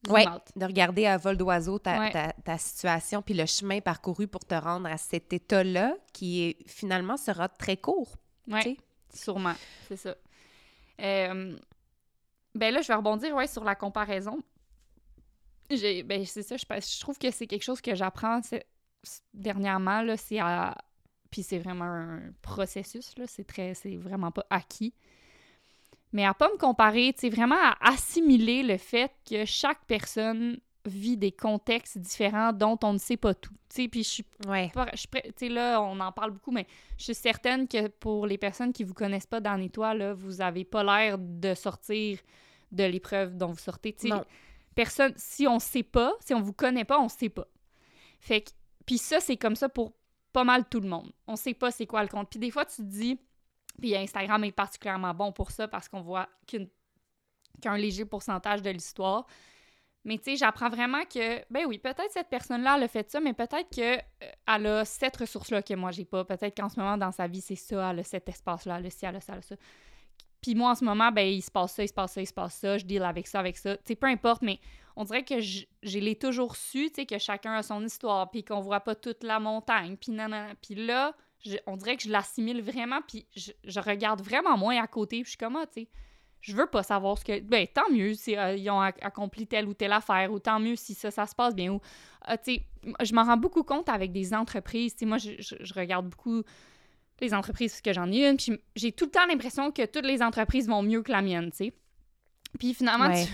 [0.09, 0.25] Oui,
[0.57, 4.89] de regarder à vol d'oiseau ta, ta, situation puis le chemin parcouru pour te rendre
[4.89, 8.17] à cet état-là qui est, finalement sera très court.
[8.49, 8.77] Oui,
[9.15, 9.55] sûrement,
[9.89, 10.15] c'est ça.
[11.01, 11.57] Euh,
[12.55, 14.43] ben là, je vais rebondir ouais, sur la comparaison.
[15.69, 18.41] Ben, c'est ça, je, je trouve que c'est quelque chose que j'apprends
[19.33, 20.77] dernièrement, c'est à...
[21.31, 23.75] Puis c'est vraiment un processus, c'est.
[23.75, 24.93] C'est vraiment pas acquis
[26.13, 31.17] mais à pas me comparer, tu vraiment à assimiler le fait que chaque personne vit
[31.17, 33.55] des contextes différents dont on ne sait pas tout.
[33.69, 34.71] Tu sais, puis je suis ouais.
[35.37, 36.67] sais là, on en parle beaucoup mais
[36.99, 40.41] je suis certaine que pour les personnes qui vous connaissent pas dans l'étoile là, vous
[40.41, 42.19] avez pas l'air de sortir
[42.71, 43.97] de l'épreuve dont vous sortez.
[44.75, 47.47] Personne si on sait pas, si on vous connaît pas, on sait pas.
[48.21, 48.51] Fait que
[48.87, 49.93] puis ça c'est comme ça pour
[50.33, 51.13] pas mal tout le monde.
[51.27, 52.31] On sait pas c'est quoi le compte.
[52.31, 53.19] Puis des fois tu te dis
[53.81, 59.27] puis Instagram est particulièrement bon pour ça parce qu'on voit qu'un léger pourcentage de l'histoire.
[60.05, 63.21] Mais tu sais, j'apprends vraiment que, ben oui, peut-être cette personne-là, elle a fait ça,
[63.21, 64.03] mais peut-être qu'elle
[64.67, 66.25] euh, a cette ressource-là que moi, j'ai pas.
[66.25, 68.91] Peut-être qu'en ce moment, dans sa vie, c'est ça, elle a cet espace-là, elle a
[68.91, 69.55] ci, elle a ça, elle ça.
[70.41, 72.27] Puis moi, en ce moment, ben il se passe ça, il se passe ça, il
[72.27, 73.77] se passe ça, je deal avec ça, avec ça.
[73.77, 74.59] Tu sais, peu importe, mais
[74.97, 78.45] on dirait que je, l'ai toujours su, tu sais, que chacun a son histoire, puis
[78.45, 80.55] qu'on voit pas toute la montagne, puis nanana.
[80.61, 81.15] Puis là,
[81.67, 85.31] on dirait que je l'assimile vraiment, puis je, regarde vraiment moins à côté, puis je
[85.31, 85.89] suis comme, ah, tu sais,
[86.43, 87.41] je veux pas savoir ce que.
[87.41, 90.77] Ben, tant mieux si euh, ils ont accompli telle ou telle affaire, ou tant mieux
[90.77, 91.81] si ça, ça se passe bien, ou,
[92.23, 92.63] ah, tu sais,
[93.03, 96.43] je m'en rends beaucoup compte avec des entreprises, tu sais, moi, je, regarde beaucoup
[97.21, 100.05] les entreprises, parce que j'en ai une, puis j'ai tout le temps l'impression que toutes
[100.05, 101.73] les entreprises vont mieux que la mienne, tu sais.
[102.59, 103.29] Puis finalement, tu,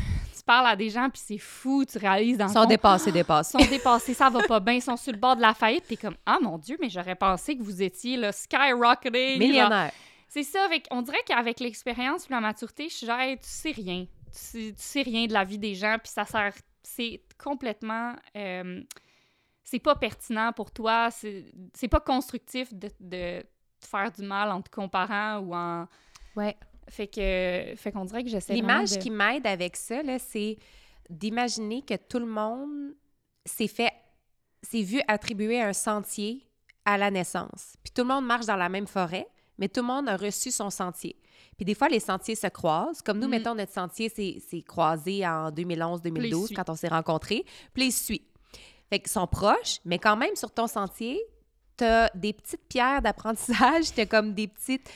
[0.45, 3.57] parles à des gens, puis c'est fou, tu réalises dans Ils sont dépassés, dépassés.
[3.59, 5.85] Ils sont dépassés, ça va pas bien, ils sont sur le bord de la faillite,
[5.89, 9.39] t'es comme, ah mon Dieu, mais j'aurais pensé que vous étiez le skyrocketing.
[9.39, 9.93] Millionnaire.
[10.29, 13.71] C'est ça, avec, on dirait qu'avec l'expérience et la maturité, je suis genre, tu sais
[13.71, 14.07] rien.
[14.31, 16.55] Tu sais, rien de la vie des gens, puis ça sert.
[16.83, 18.15] C'est complètement.
[18.37, 18.83] Euh,
[19.65, 23.43] c'est pas pertinent pour toi, c'est pas constructif de, de,
[23.81, 25.87] faire du mal en te comparant ou en.
[26.37, 26.57] Ouais.
[26.89, 30.57] Fait que fait qu'on dirait que j'essaie L'image qui m'aide avec ça, c'est
[31.11, 32.95] d'imaginer que tout le monde
[33.45, 33.93] s'est fait,
[34.63, 36.49] s'est vu attribuer un sentier
[36.87, 37.77] à la naissance.
[37.83, 39.29] Puis tout le monde marche dans la même forêt,
[39.59, 41.17] mais tout le monde a reçu son sentier.
[41.57, 43.03] Puis des fois, les sentiers se croisent.
[43.03, 43.31] Comme nous, mm.
[43.31, 47.45] mettons, notre sentier s'est croisé en 2011-2012 quand on s'est rencontrés.
[47.75, 48.23] Puis ils suivent.
[48.89, 51.21] Fait qu'ils sont proches, mais quand même, sur ton sentier,
[51.77, 54.89] tu as des petites pierres d'apprentissage, tu as comme des petites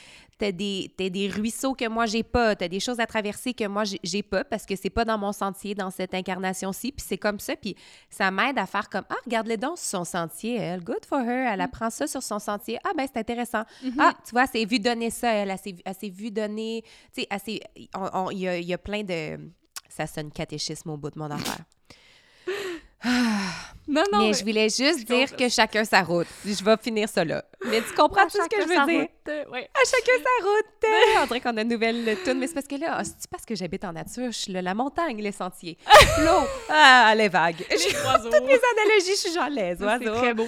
[0.42, 3.84] t'as des, des ruisseaux que moi j'ai pas, t'as des choses à traverser que moi
[4.02, 7.38] j'ai pas parce que c'est pas dans mon sentier dans cette incarnation-ci, puis c'est comme
[7.38, 7.76] ça, puis
[8.10, 11.52] ça m'aide à faire comme ah regarde-les donc sur son sentier, elle, good for her,
[11.52, 11.62] elle mm.
[11.62, 13.94] apprend ça sur son sentier, ah ben c'est intéressant, mm-hmm.
[14.00, 15.50] ah tu vois, s'est vu donner ça, elle,
[15.84, 16.82] elle s'est vu donner,
[17.14, 19.38] tu sais, il y a, y a plein de,
[19.88, 21.64] ça sonne catéchisme au bout de mon affaire.
[23.88, 24.20] Non, non.
[24.20, 26.28] Mais, je voulais juste dire que chacun sa route.
[26.44, 27.44] Je vais finir ça là.
[27.66, 29.08] Mais tu comprends tout ce que je veux dire?
[29.28, 31.22] Euh, à chacun sa route.
[31.22, 33.44] On dirait qu'on a une nouvelle tune, mais c'est parce que là, ah, c'est parce
[33.44, 35.76] que j'habite en nature, je suis là, la montagne, les sentiers,
[36.20, 37.66] l'eau, ah, les vagues.
[37.68, 37.76] Les.
[37.76, 40.04] Toutes mes analogies, je suis genre oiseaux.
[40.04, 40.46] C'est très beau.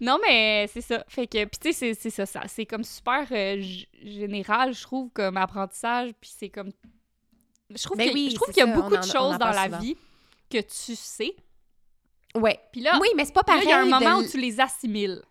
[0.00, 1.04] Non, mais c'est ça.
[1.08, 2.42] Fait que, puis tu sais, c'est ça, ça.
[2.48, 3.62] C'est comme super euh,
[4.02, 6.10] général, je trouve, comme apprentissage.
[6.20, 6.70] Puis c'est comme.
[7.70, 9.96] Je trouve ben qu'il y a beaucoup de choses dans la vie
[10.50, 11.34] que tu sais,
[12.36, 12.58] Ouais.
[12.72, 13.64] Puis là, oui, mais c'est pas pareil.
[13.64, 15.22] Il y a un moment où tu les assimiles.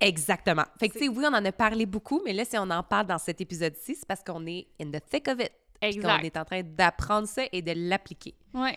[0.00, 0.64] Exactement.
[0.78, 2.82] Fait que, tu sais, oui, on en a parlé beaucoup, mais là, si on en
[2.82, 5.52] parle dans cet épisode-ci, c'est parce qu'on est in the thick of it.
[5.80, 6.20] Exact.
[6.20, 8.34] On est en train d'apprendre ça et de l'appliquer.
[8.54, 8.76] Ouais.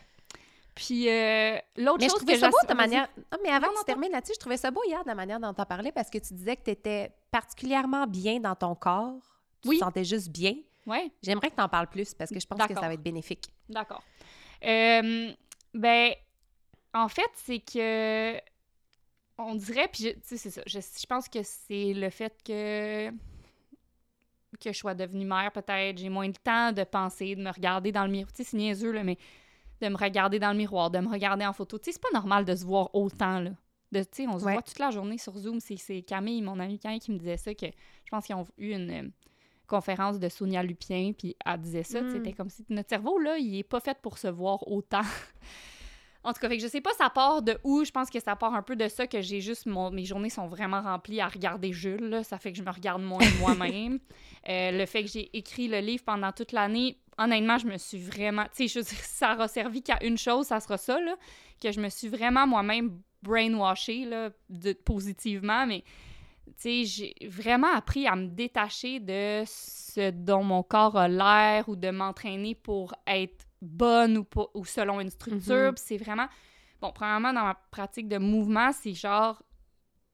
[0.74, 3.08] Puis euh, l'autre chose je trouvais ça beau de manière.
[3.32, 5.40] Non, mais avant que tu termines là-dessus, je trouvais ça beau hier de la manière
[5.40, 9.14] dont parlé parce que tu disais que tu étais particulièrement bien dans ton corps.
[9.62, 10.56] Tu te sentais juste bien.
[10.86, 11.12] Oui.
[11.24, 13.46] J'aimerais que tu en parles plus parce que je pense que ça va être bénéfique.
[13.70, 14.04] D'accord.
[14.64, 15.32] Euh,
[15.74, 16.14] ben,
[16.96, 18.39] en fait, c'est que
[19.38, 20.62] on dirait, puis tu sais, c'est ça.
[20.66, 23.12] Je, pense que c'est le fait que
[24.62, 25.98] que je sois devenue mère, peut-être.
[25.98, 28.32] J'ai moins de temps de penser, de me regarder dans le miroir.
[28.32, 29.18] Tu sais, c'est niaiseux, là, mais
[29.82, 31.78] de me regarder dans le miroir, de me regarder en photo.
[31.78, 33.52] Tu sais, c'est pas normal de se voir autant, là.
[33.91, 35.60] De, tu sais, on se voit toute la journée sur Zoom.
[35.60, 38.72] C'est Camille, mon amie Camille, qui me disait ça, que je pense qu'ils ont eu
[38.72, 39.10] une euh,
[39.68, 42.00] conférence de Sonia Lupien, puis elle disait ça.
[42.10, 42.36] C'était mm.
[42.36, 45.04] comme si notre cerveau, là, il est pas fait pour se voir autant.
[46.26, 47.86] En tout cas, fait que je sais pas ça part de où.
[47.86, 49.68] Je pense que ça part un peu de ça que j'ai juste.
[49.68, 52.10] Mon, mes journées sont vraiment remplies à regarder Jules.
[52.10, 52.24] Là.
[52.24, 54.00] Ça fait que je me regarde moins moi-même.
[54.48, 57.98] Euh, le fait que j'ai écrit le livre pendant toute l'année, honnêtement, je me suis
[57.98, 58.46] vraiment.
[58.56, 61.16] Tu sais, ça aura servi qu'à une chose, ça sera ça, là.
[61.60, 65.66] Que je me suis vraiment moi-même brainwashée, là, de, positivement.
[65.66, 65.84] Mais,
[66.46, 71.68] tu sais, j'ai vraiment appris à me détacher de ce dont mon corps a l'air
[71.68, 75.72] ou de m'entraîner pour être bonne ou, ou selon une structure.
[75.72, 75.78] Mhm.
[75.78, 76.28] c'est vraiment.
[76.82, 79.41] Bon, premièrement, dans ma pratique de mouvement, c'est genre.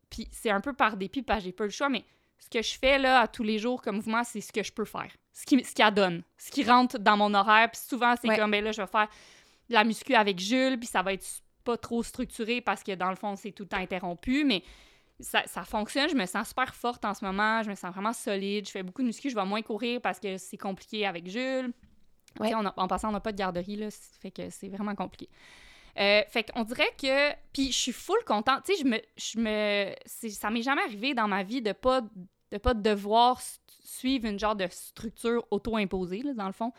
[0.09, 2.03] Puis c'est un peu par dépit, parce que j'ai pas le choix, mais
[2.39, 4.71] ce que je fais là à tous les jours comme mouvement, c'est ce que je
[4.71, 5.11] peux faire.
[5.31, 6.23] Ce qui, ce qui adonne.
[6.37, 7.69] Ce qui rentre dans mon horaire.
[7.71, 8.37] Puis souvent, c'est Ouais.
[8.37, 9.07] comme, ben là, je vais faire
[9.69, 11.25] de la muscu avec Jules, puis ça va être
[11.63, 14.63] pas trop structuré parce que dans le fond, c'est tout le temps interrompu, mais
[15.19, 16.09] ça, ça fonctionne.
[16.09, 17.61] Je me sens super forte en ce moment.
[17.63, 18.65] Je me sens vraiment solide.
[18.65, 19.29] Je fais beaucoup de muscu.
[19.29, 21.71] Je vais moins courir parce que c'est compliqué avec Jules.
[22.39, 22.53] Ouais.
[22.55, 23.87] On a- en passant, on n'a pas de garderie, là.
[24.21, 25.29] Fait que c'est vraiment compliqué.
[25.99, 27.31] Euh, fait qu'on dirait que.
[27.53, 28.63] Puis je suis full contente.
[28.65, 28.97] Tu sais, je me.
[29.17, 29.93] Je me
[30.29, 32.01] ça m'est jamais arrivé dans ma vie de pas,
[32.51, 33.41] de pas devoir
[33.83, 36.71] suivre une genre de structure auto-imposée, là, dans le fond.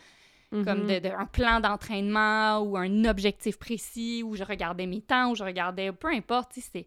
[0.51, 0.87] Comme Mhm.
[0.87, 5.35] de, de- un plan d'entraînement ou un objectif précis où je regardais mes temps, où
[5.35, 5.93] je regardais.
[5.93, 6.87] Peu importe, tu sais.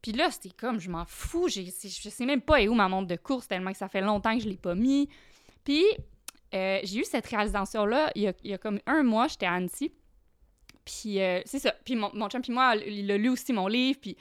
[0.00, 1.48] Puis là, c'était comme, je m'en fous.
[1.48, 4.42] Je sais même pas où ma montre de course, tellement que ça fait longtemps que
[4.42, 5.08] je l'ai pas mis.
[5.62, 5.84] Puis,
[6.54, 9.46] euh, j'ai eu cette réalisation-là il y a, il y a comme un mois, j'étais
[9.46, 9.92] à Annecy.
[10.84, 11.72] Puis, euh, c'est ça.
[11.84, 13.98] Puis, mon, mon chum, puis moi, il a lu aussi mon livre.
[14.02, 14.16] Puis,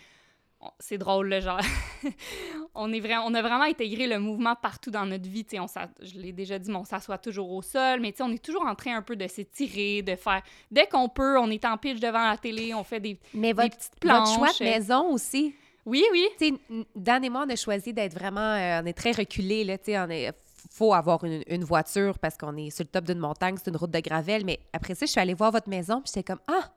[0.80, 1.60] c'est drôle, là, genre.
[2.76, 5.44] on, est vrai, on a vraiment intégré le mouvement partout dans notre vie.
[5.44, 5.66] Tu sais, on
[6.02, 8.00] je l'ai déjà dit, mais on s'assoit toujours au sol.
[8.00, 10.44] Mais, tu sais, on est toujours en train un peu de s'étirer, de faire.
[10.70, 13.64] Dès qu'on peut, on est en pitch devant la télé, on fait des, Mais des
[13.64, 14.36] votre, petites votre planches.
[14.36, 15.56] choix de maison aussi.
[15.84, 16.28] Oui, oui.
[16.38, 18.40] Tu sais, n- Dan et moi, on a choisi d'être vraiment...
[18.54, 20.32] euh, on est très reculés, là, tu sais, on est...
[20.72, 23.78] faut avoir une, une voiture parce qu'on est sur le top d'une montagne, c'est une
[23.78, 24.46] route de gravel.
[24.46, 26.72] Mais après ça, je suis allée voir votre maison, puis j'étais comme, ah,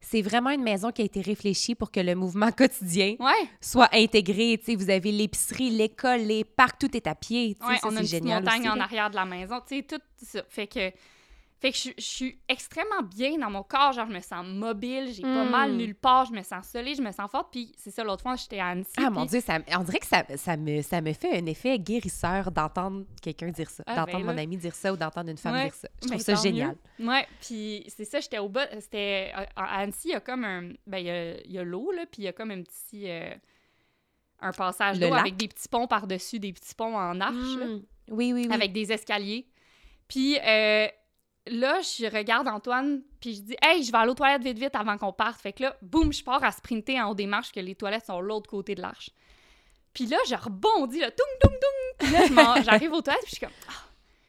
[0.00, 3.48] c'est vraiment une maison qui a été réfléchie pour que le mouvement quotidien Ouais.
[3.60, 4.58] soit intégré.
[4.68, 7.56] Vous avez l'épicerie, l'école, les parcs, tout est à pied.
[7.60, 10.42] Ouais, on a une petite montagne aussi, en arrière de la maison, tout ça.
[10.48, 10.90] Fait que,
[11.60, 15.12] fait que je, je suis extrêmement bien dans mon corps, genre je me sens mobile,
[15.12, 15.50] j'ai pas Mm.
[15.50, 18.22] mal nulle part, je me sens solide, je me sens forte, puis c'est ça, l'autre
[18.22, 18.92] fois, j'étais à Annecy.
[18.96, 21.78] Ah mon Dieu, ça, on dirait que ça, ça, me, ça me fait un effet
[21.78, 25.36] guérisseur d'entendre quelqu'un dire ça, Ah, d'entendre ben mon ami dire ça ou d'entendre une
[25.36, 25.88] femme Ouais, dire ça.
[26.02, 26.76] Je trouve ça génial.
[26.98, 27.08] mieux.
[27.08, 30.44] Ouais, puis c'est ça, j'étais au bas, c'était, à à Annecy, il y a comme
[30.44, 33.34] un, ben il y a, l'eau, là, puis il y a comme un petit, euh,
[34.40, 37.66] un passage d'eau avec des petits ponts par-dessus, des petits ponts en arche, là.
[37.66, 37.82] Mm.
[38.12, 38.54] Oui, oui, oui.
[38.54, 39.46] avec des escaliers.
[40.08, 40.88] Puis euh,
[41.46, 44.74] là, je regarde Antoine, puis je dis Hey, je vais aller aux toilettes vite, vite
[44.74, 45.40] avant qu'on parte.
[45.40, 48.06] Fait que là, boum, je pars à sprinter en haut des marches, que les toilettes
[48.06, 49.10] sont de l'autre côté de l'arche.
[49.92, 52.08] Puis là, je rebondis, là, toum, toum, toum.
[52.26, 53.72] Puis là, j'arrive aux toilettes, puis je suis comme Ah,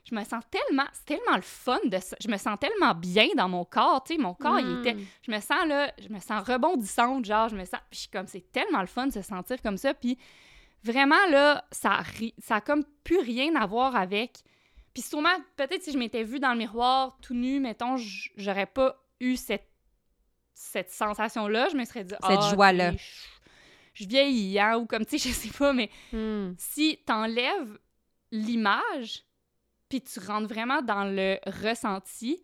[0.10, 2.16] Je me sens tellement, c'est tellement le fun de ça.
[2.20, 4.80] Je me sens tellement bien dans mon corps, tu sais, mon corps, il Mm.
[4.80, 8.00] était, je me sens là, je me sens rebondissante, genre, je me sens, puis je
[8.00, 10.18] suis comme, c'est tellement le fun de se sentir comme ça, puis
[10.84, 12.00] vraiment, là, ça,
[12.40, 14.40] ça a comme plus rien à voir avec,
[14.94, 17.96] puis sûrement, peut-être si je m'étais vue dans le miroir tout nu, mettons,
[18.38, 19.68] j'aurais pas eu cette,
[20.54, 22.92] cette sensation-là, je me serais dit, Cette Ah, joie-là.
[22.94, 22.98] tu
[23.94, 26.54] Je, vieillis, hein, ou comme, tu sais, je sais pas, mais Mm.
[26.58, 27.78] si t'enlèves
[28.32, 29.24] l'image,
[29.90, 32.42] puis tu rentres vraiment dans le ressenti,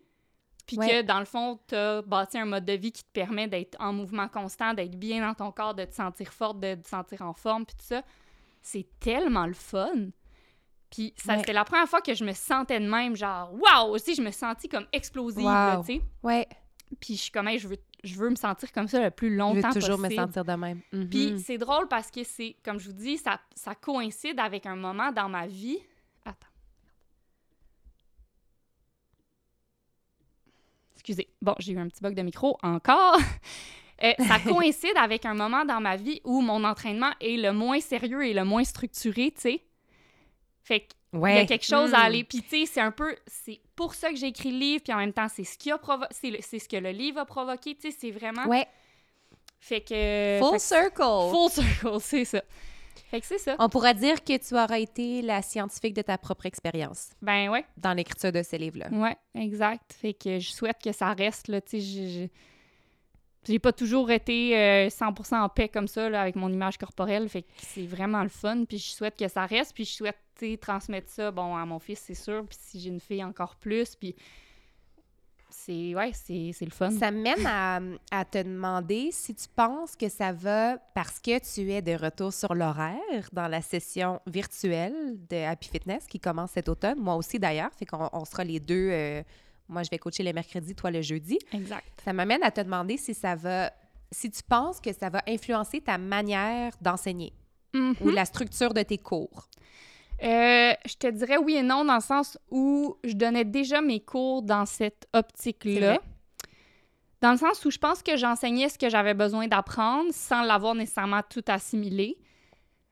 [0.66, 3.76] puis que dans le fond, t'as bâti un mode de vie qui te permet d'être
[3.80, 7.22] en mouvement constant, d'être bien dans ton corps, de te sentir forte, de te sentir
[7.22, 8.02] en forme, puis tout ça,
[8.60, 10.10] c'est tellement le fun.
[10.90, 11.38] Puis ça, Ouais.
[11.40, 13.90] c'était la première fois que je me sentais de même, genre, waouh!
[13.94, 15.82] Aussi, je me sentis comme explosive, Wow.
[15.84, 16.00] tu sais.
[16.22, 16.46] Ouais,
[17.00, 19.30] Puis je suis comme, Hey, je veux, je veux me sentir comme ça le plus
[19.30, 20.22] je longtemps veux toujours me possible.
[20.22, 20.80] sentir de même.
[20.92, 21.08] Mhm.
[21.10, 24.76] Puis c'est drôle parce que c'est, comme je vous dis, ça, ça coïncide avec un
[24.76, 25.78] moment dans ma vie.
[26.24, 26.46] Attends.
[30.94, 31.28] Excusez.
[31.40, 33.18] Bon, j'ai eu un petit bug de micro encore.
[34.00, 37.80] Euh, ça coïncide avec un moment dans ma vie où mon entraînement est le moins
[37.80, 39.62] sérieux et le moins structuré, tu sais.
[40.68, 41.32] Fait que ouais.
[41.32, 42.24] il y a quelque chose à aller.
[42.24, 43.16] Puis, tu sais, c'est un peu.
[43.26, 45.70] C'est pour ça que j'ai écrit le livre, puis en même temps, c'est ce qui
[45.70, 48.44] a provo- c'est, le- c'est ce que le livre a provoqué, tu sais, c'est vraiment.
[48.46, 48.66] Ouais,
[49.60, 50.38] Fait que.
[50.40, 51.30] full fait que- circle.
[51.30, 52.42] Full circle, c'est ça.
[53.10, 53.56] Fait que c'est ça.
[53.58, 57.64] On pourra dire que tu auras été la scientifique de ta propre expérience Ben ouais,
[57.78, 58.88] dans l'écriture de ce livre-là.
[58.90, 59.94] ouais, exact.
[59.94, 62.30] Fait que je souhaite que ça reste, là, tu sais,
[63.48, 67.28] j'ai pas toujours été euh, 100% en paix comme ça, là, avec mon image corporelle,
[67.28, 70.16] fait que c'est vraiment le fun, puis je souhaite que ça reste, puis je souhaite,
[70.60, 73.96] transmettre ça, bon, à mon fils, c'est sûr, puis si j'ai une fille, encore plus,
[73.96, 74.14] puis
[75.50, 76.90] c'est, ouais, c'est c'est le fun.
[76.90, 77.80] Ça mène à,
[78.10, 82.32] à te demander si tu penses que ça va parce que tu es de retour
[82.32, 86.98] sur l'horaire dans la session virtuelle de Happy Fitness qui commence cet automne.
[86.98, 89.22] Moi aussi d'ailleurs, fait qu'on on sera les deux euh,
[89.68, 91.38] Moi, je vais coacher le mercredi, toi le jeudi.
[91.52, 91.84] Exact.
[92.04, 93.70] Ça m'amène à te demander si ça va,
[94.10, 97.32] si tu penses que ça va influencer ta manière d'enseigner
[97.74, 98.14] ou Mhm.
[98.14, 99.48] la structure de tes cours.
[100.22, 104.00] Euh, je te dirais oui et non dans le sens où je donnais déjà mes
[104.00, 105.98] cours dans cette optique-là.
[107.20, 110.74] Dans le sens où je pense que j'enseignais ce que j'avais besoin d'apprendre sans l'avoir
[110.74, 112.16] nécessairement tout assimilé.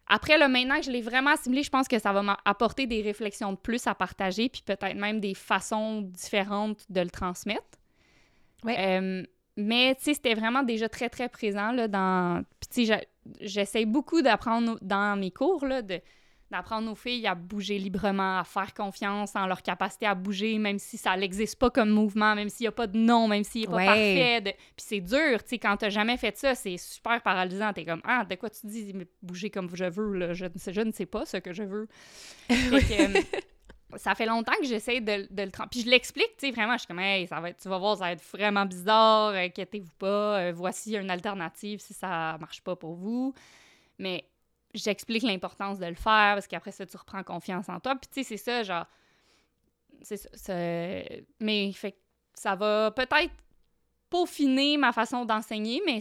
[0.08, 3.02] Après, là, maintenant que je l'ai vraiment assimilé, je pense que ça va m'apporter des
[3.02, 7.78] réflexions de plus à partager, puis peut-être même des façons différentes de le transmettre.
[8.62, 8.76] Ouais.
[8.78, 9.24] Euh,
[9.56, 12.44] mais, tu sais, c'était vraiment déjà très, très présent, là, dans...
[12.60, 13.08] Puis, tu sais,
[13.40, 16.00] j'essaie beaucoup d'apprendre dans mes cours, là, de
[16.50, 20.78] d'apprendre aux filles à bouger librement, à faire confiance en leur capacité à bouger, même
[20.78, 23.62] si ça n'existe pas comme mouvement, même s'il n'y a pas de nom, même s'il
[23.62, 23.86] n'est pas Ouais.
[23.86, 24.40] parfait.
[24.42, 27.72] de- Puis c'est dur, tu sais, quand t'as jamais fait ça, c'est super paralysant.
[27.72, 30.50] T'es comme, ah, de quoi tu dis, mais bouger comme je veux, là, je, ne
[30.56, 31.88] sais- je ne sais pas ce que je veux.
[32.48, 33.22] Que, euh,
[33.98, 35.50] ça fait longtemps que j'essaie de, de le...
[35.70, 37.78] Puis je l'explique, tu sais, vraiment, je suis comme, hey, ça va être, tu vas
[37.78, 42.60] voir, ça va être vraiment bizarre, inquiétez-vous pas, euh, voici une alternative si ça marche
[42.62, 43.32] pas pour vous.
[43.98, 44.24] Mais
[44.76, 47.96] j'explique l'importance de le faire parce qu'après ça, tu reprends confiance en toi.
[47.96, 48.86] Puis tu sais, c'est ça, genre.
[50.02, 50.54] C'est ça.
[51.40, 51.96] Mais fait
[52.34, 53.32] ça va peut-être
[54.10, 55.98] peaufiner ma façon d'enseigner, mais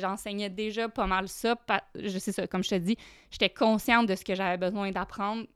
[0.00, 1.56] j'enseignais déjà pas mal ça.
[1.94, 2.96] Je sais ça, comme je te dis,
[3.30, 5.46] j'étais consciente de ce que j'avais besoin d'apprendre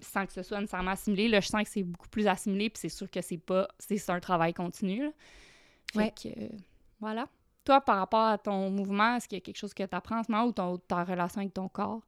[0.00, 1.28] sans que ce soit nécessairement assimilé.
[1.28, 3.68] Là, je sens que c'est beaucoup plus assimilé, puis c'est sûr que c'est pas...
[3.78, 5.10] C'est c'est un travail continu, là.
[5.92, 6.10] Fait Ouais.
[6.12, 6.48] que, euh,
[6.98, 7.28] voilà.
[7.66, 10.20] Toi, par rapport à ton mouvement, est-ce qu'il y a quelque chose que tu apprends
[10.20, 12.00] en ce moment ou ton- ta relation avec ton corps?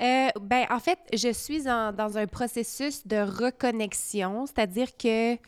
[0.00, 5.40] Euh, ben, en fait, je suis en- dans un processus de reconnexion, c'est-à-dire que, tu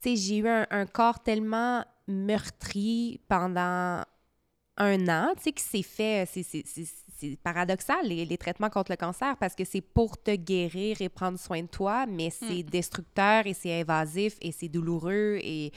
[0.00, 4.02] sais, j'ai eu un, un corps tellement meurtri pendant
[4.78, 6.26] un an, tu sais, que c'est fait,
[7.44, 11.38] paradoxal, les, les traitements contre le cancer, parce que c'est pour te guérir et prendre
[11.38, 15.70] soin de toi, mais c'est destructeur et c'est invasif et c'est douloureux et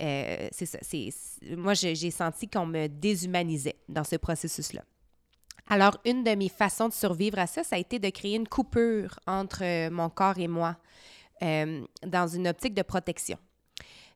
[0.00, 0.78] euh, c'est ça.
[0.82, 1.10] c'est-
[1.56, 4.82] moi, j'ai j'ai senti qu'on me déshumanisait dans ce processus-là.
[5.68, 8.48] Alors, une de mes façons de survivre à ça, ça a été de créer une
[8.48, 10.76] coupure entre euh, mon corps et moi
[11.42, 13.38] euh, dans une optique de protection.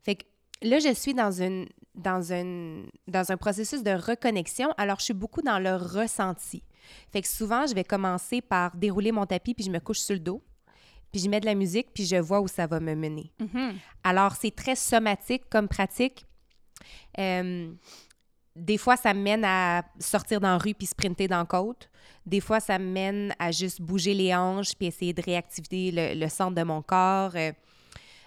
[0.03, 0.25] Fait que
[0.63, 4.73] là, je suis dans, une, dans, une, dans un processus de reconnexion.
[4.79, 6.63] Alors, je suis beaucoup dans le ressenti.
[7.13, 10.15] Fait que souvent, je vais commencer par dérouler mon tapis, puis je me couche sur
[10.15, 10.43] le dos,
[11.13, 13.31] puis je mets de la musique, puis je vois où ça va me mener.
[14.03, 16.25] Alors, c'est très somatique comme pratique.
[17.19, 17.71] Euh,
[18.57, 21.91] des fois, ça me mène à sortir dans la rue puis sprinter dans la côte.
[22.27, 26.19] Des fois, ça me mène à juste bouger les hanches puis essayer de réactiver le,
[26.19, 27.33] le centre de mon corps.
[27.35, 27.53] Euh,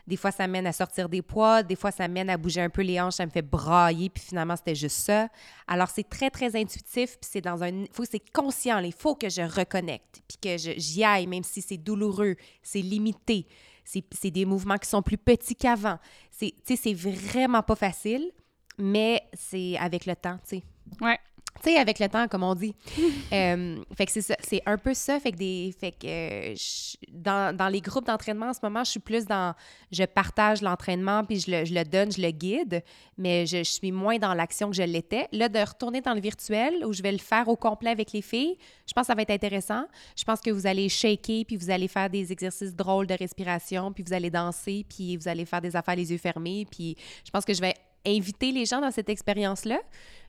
[0.07, 1.63] des fois, ça mène à sortir des poids.
[1.63, 3.15] Des fois, ça mène à bouger un peu les hanches.
[3.15, 5.29] Ça me fait brailler puis finalement, c'était juste ça.
[5.67, 7.85] Alors, c'est très, très intuitif puis c'est dans un...
[7.91, 8.79] faut c'est conscient.
[8.79, 13.47] Il faut que je reconnecte puis que j'y aille, même si c'est douloureux, c'est limité.
[13.83, 15.99] C'est des mouvements qui sont plus petits qu'avant.
[16.31, 18.31] C'est vraiment pas facile,
[18.77, 20.63] mais c'est avec le temps, tu sais.
[21.01, 21.19] Ouais.
[21.63, 22.75] Tu sais, avec le temps, comme on dit.
[23.33, 25.19] Euh, fait que c'est ça, c'est un peu ça.
[25.19, 28.83] Fait que, des, fait que euh, je- dans, dans les groupes d'entraînement, en ce moment,
[28.83, 29.53] je suis plus dans...
[29.91, 32.83] Je partage l'entraînement, puis je le, je le donne, je le guide,
[33.17, 35.27] mais je, je suis moins dans l'action que je l'étais.
[35.31, 38.21] Là, de retourner dans le virtuel, où je vais le faire au complet avec les
[38.21, 39.85] filles, je pense que ça va être intéressant.
[40.15, 43.91] Je pense que vous allez shaker, puis vous allez faire des exercices drôles de respiration,
[43.91, 46.95] puis vous allez danser, puis vous allez faire des affaires les yeux fermés, puis
[47.25, 47.73] je pense que je vais
[48.05, 49.79] inviter les gens dans cette expérience-là.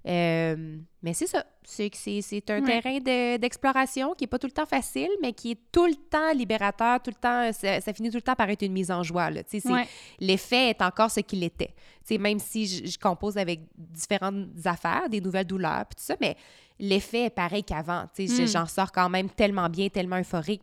[0.07, 1.45] Euh, mais c'est ça.
[1.65, 2.81] C'est c'est, c'est un Ouais.
[2.81, 5.95] terrain de- d'exploration qui est pas tout le temps facile, mais qui est tout le
[5.97, 8.91] temps libérateur, tout le temps, ça, ça finit tout le temps par être une mise
[8.93, 9.31] en joie.
[9.31, 9.43] Là.
[9.47, 9.87] C'est- Ouais.
[10.21, 11.75] L'effet est encore ce qu'il était.
[12.21, 16.37] Même si je, je compose avec différentes affaires, des nouvelles douleurs, puis tout ça, mais
[16.79, 18.05] l'effet est pareil qu'avant.
[18.15, 18.47] Tu sais, je- Mm.
[18.47, 20.63] J'en sors quand même tellement bien, tellement euphorique.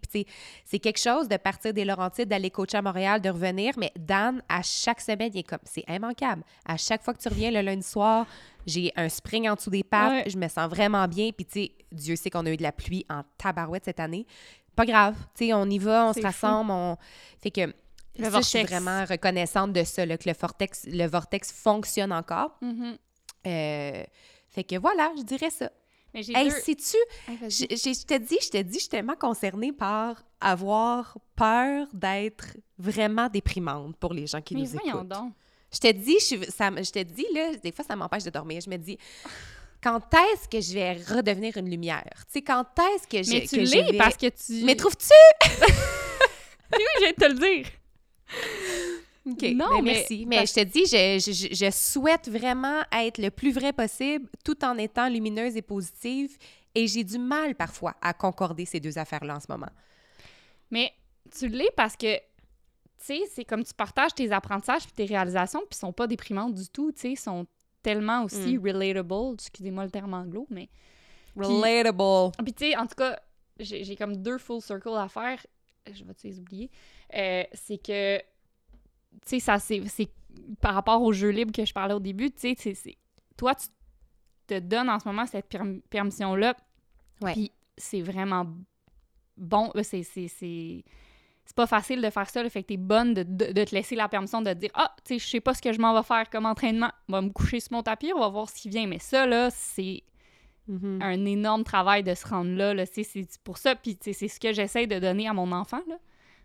[0.66, 4.42] C'est quelque chose de partir des Laurentides, d'aller coacher à Montréal, de revenir, mais Dan,
[4.48, 6.44] à chaque semaine, il est comme, c'est immanquable.
[6.66, 8.26] À chaque fois que tu reviens le lundi soir,
[8.66, 10.30] j'ai un spring en dessous des pattes, Ouais.
[10.30, 11.32] je me sens vraiment bien.
[11.36, 14.26] Puis tu sais, Dieu sait qu'on a eu de la pluie en tabarouette cette année.
[14.76, 16.26] Pas grave, tu sais, on y va, on se fou.
[16.26, 16.98] rassemble, on...
[17.42, 17.62] Fait que
[18.18, 22.12] Le ça, je suis vraiment reconnaissante de ça, là, que le vortex, le vortex fonctionne
[22.12, 22.58] encore.
[22.62, 22.98] Mhm.
[23.48, 24.04] Euh,
[24.50, 25.70] fait que voilà, je dirais ça.
[26.14, 26.56] Mais j'ai Hey, deux...
[26.60, 26.98] sais-tu,
[27.28, 32.46] Hey, je, te dis, je te dis, je suis tellement concernée par avoir peur d'être
[32.78, 35.08] vraiment déprimante pour les gens qui Mais nous voyons écoutent.
[35.08, 35.34] donc.
[35.74, 38.62] Je te dis, je, ça, je te dis, là, des fois, ça m'empêche de dormir.
[38.64, 38.98] Je me dis,
[39.82, 42.04] quand est-ce que je vais redevenir une lumière?
[42.28, 44.64] Tu sais, quand est-ce que je, Mais tu l'es vais- parce que tu...
[44.66, 45.08] Mais trouves-tu?
[46.76, 47.68] Oui, je viens de te le dire.
[49.26, 50.26] Non, ben, mais- merci.
[50.28, 54.28] Mais parce- je te dis, je, je- je- souhaite vraiment être le plus vrai possible
[54.44, 56.38] tout en étant lumineuse et positive.
[56.76, 59.70] Et j'ai du mal parfois à concorder ces deux affaires-là en ce moment.
[60.72, 60.92] Mais
[61.38, 62.22] tu l'es parce que, tu
[62.98, 66.56] sais, c'est comme tu partages tes apprentissages puis tes réalisations, puis ils sont pas déprimantes
[66.56, 67.46] du tout, tu sais, ils sont
[67.84, 68.66] tellement aussi Mm.
[68.68, 70.68] relatable, excusez-moi le terme anglo, mais...
[71.36, 72.32] Relatable.
[72.44, 73.20] Puis tu sais, en tout cas,
[73.60, 75.46] j'ai comme deux full circles à faire,
[75.92, 76.70] je vais-tu les oublier,
[77.16, 78.20] Euh, c'est que,
[79.22, 79.82] tu sais, ça, c'est
[80.62, 82.76] par rapport au jeu libre que je parlais au début, tu sais,
[83.38, 83.68] toi, tu
[84.48, 86.56] te donnes en ce moment cette perm- permission-là,
[87.22, 87.34] Ouais.
[87.34, 88.46] puis c'est vraiment
[89.38, 90.04] bon, euh, c'est...
[90.04, 90.84] c'est-
[91.56, 93.96] pas facile de faire ça, là, fait que t'es bonne de, de- de te laisser
[93.96, 95.94] la permission de te dire Ah, tu sais, je sais pas ce que je m'en
[95.94, 98.56] vais faire comme entraînement, on va me coucher sur mon tapis, on va voir ce
[98.56, 98.88] qui vient.
[98.88, 100.02] Mais ça, là, c'est
[100.68, 101.00] Mhm.
[101.04, 102.74] un énorme travail de se rendre là.
[102.74, 102.86] là.
[102.88, 103.06] C'est
[103.44, 105.98] pour ça, puis c'est ce que j'essaie de donner à mon enfant, là,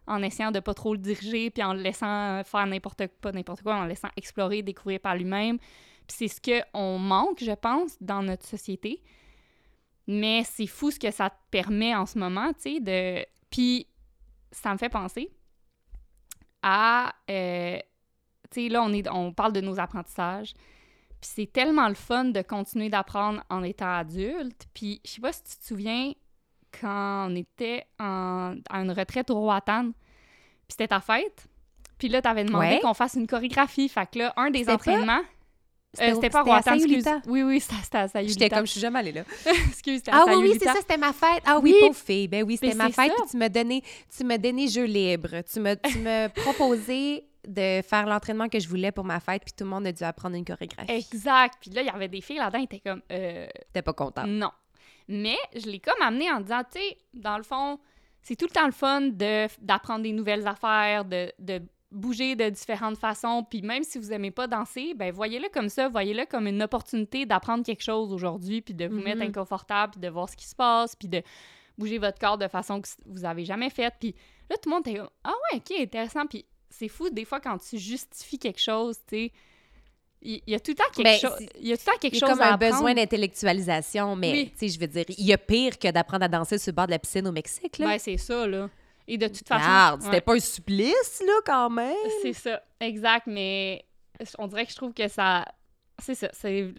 [0.08, 3.62] en essayant de pas trop le diriger, puis en le laissant faire n'importe pas n'importe
[3.62, 5.58] quoi, en le laissant explorer, découvrir par lui-même.
[5.58, 9.02] Puis c'est ce qu'on manque, je pense, dans notre société.
[10.06, 13.26] Mais c'est fou ce que ça te permet en ce moment, tu sais, de...
[13.50, 13.86] Puis
[14.50, 15.30] ça me fait penser
[16.62, 17.14] à...
[17.30, 17.78] euh,
[18.50, 20.54] tu sais, là, on, est, on parle de nos apprentissages.
[21.20, 24.66] Puis c'est tellement le fun de continuer d'apprendre en étant adulte.
[24.72, 26.12] Puis je sais pas si tu te souviens,
[26.80, 29.92] quand on était en- à une retraite au Roatan, puis
[30.70, 31.46] c'était ta fête,
[31.98, 32.80] puis là, t'avais demandé Ouais.
[32.80, 33.88] qu'on fasse une chorégraphie.
[33.88, 35.22] Fait que là, un des entraînements...
[35.94, 37.04] C'était euh, pas Roatan, excuse.
[37.26, 38.32] Oui, oui, c'était à Sayulita.
[38.40, 39.22] J'étais comme, je suis jamais allée là.
[39.68, 41.42] excuse, Ah oui, oui, c'est ça, c'était ma fête.
[41.46, 41.80] Ah oui, Oui.
[41.88, 42.28] pauvre fille.
[42.28, 43.10] Ben oui, c'était ma fête.
[43.16, 43.82] Puis tu m'as donné,
[44.14, 45.40] tu m'as donné jeu libre.
[45.50, 49.54] Tu m'as, tu m'as proposé de faire l'entraînement que je voulais pour ma fête, puis
[49.56, 50.92] tout le monde a dû apprendre une chorégraphie.
[50.92, 51.54] Exact.
[51.58, 53.00] Puis là, il y avait des filles là-dedans, ils étaient comme...
[53.10, 54.26] Euh, T'es pas contente.
[54.26, 54.50] Non.
[55.08, 57.78] Mais je l'ai comme amené en disant, tu sais, dans le fond,
[58.22, 62.48] c'est tout le temps le fun de, d'apprendre des nouvelles affaires, de, de bouger de
[62.50, 63.44] différentes façons.
[63.48, 67.26] Puis même si vous aimez pas danser, ben voyez-le comme ça, voyez-le comme une opportunité
[67.26, 70.54] d'apprendre quelque chose aujourd'hui, puis de vous mettre inconfortable, puis de voir ce qui se
[70.54, 71.22] passe, puis de
[71.78, 73.94] bouger votre corps de façon que vous avez jamais faite.
[73.98, 74.14] Puis
[74.50, 76.26] là, tout le monde comme, ah ouais, ok, intéressant.
[76.26, 79.32] Puis c'est fou, des fois, quand tu justifies quelque chose, tu sais,
[80.22, 81.34] il y, a tout le temps quelque Ben, chose.
[81.38, 82.72] c'est- Il y a tout le temps quelque chose comme à un apprendre.
[82.74, 84.50] besoin d'intellectualisation, mais Oui.
[84.52, 86.76] tu sais, je veux dire, il y a pire que d'apprendre à danser sur le
[86.76, 87.86] bord de la piscine au Mexique, là.
[87.86, 88.68] Ben, c'est ça, là.
[89.06, 89.64] Et de toute façon.
[89.64, 90.06] Regarde, ouais.
[90.06, 91.94] c'était pas un supplice, là, quand même.
[92.22, 93.84] C'est ça, exact, mais
[94.38, 95.44] on dirait que je trouve que ça.
[96.00, 96.28] C'est ça,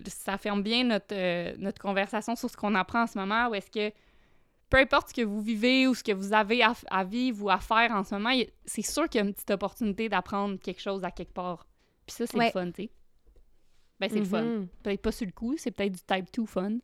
[0.08, 3.56] ça ferme bien notre, euh, notre conversation sur ce qu'on apprend en ce moment, où
[3.56, 3.94] est-ce que
[4.70, 7.50] peu importe ce que vous vivez ou ce que vous avez à, à vivre ou
[7.50, 8.30] à faire en ce moment,
[8.66, 11.66] c'est sûr qu'il y a une petite opportunité d'apprendre quelque chose à quelque part.
[12.06, 12.46] Puis ça, c'est Ouais.
[12.46, 12.90] le fun, tu sais.
[14.00, 14.42] Ben, c'est le fun.
[14.44, 14.68] Mhm.
[14.84, 16.78] Peut-être pas sur le coup, c'est peut-être du type 2 fun.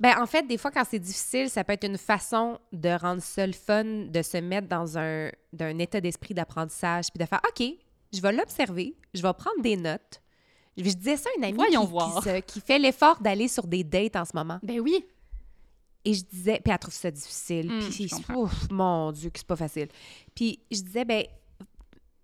[0.00, 3.22] Ben, en fait, des fois, quand c'est difficile, ça peut être une façon de rendre
[3.22, 7.40] ça le fun, de se mettre dans un, d'un état d'esprit d'apprentissage, puis de faire
[7.48, 7.64] OK,
[8.12, 10.20] je vais l'observer, je vais prendre des notes.
[10.76, 12.20] Je je disais ça à une amie qui, voir.
[12.22, 14.58] qui se- qui fait l'effort d'aller sur des dates en ce moment.
[14.62, 15.04] Ben oui.
[16.04, 17.70] Et je disais, puis elle trouve ça difficile.
[17.72, 19.88] Mm, puis, ouf, mon Dieu, que c'est pas facile.
[20.34, 21.24] Puis je disais, ben,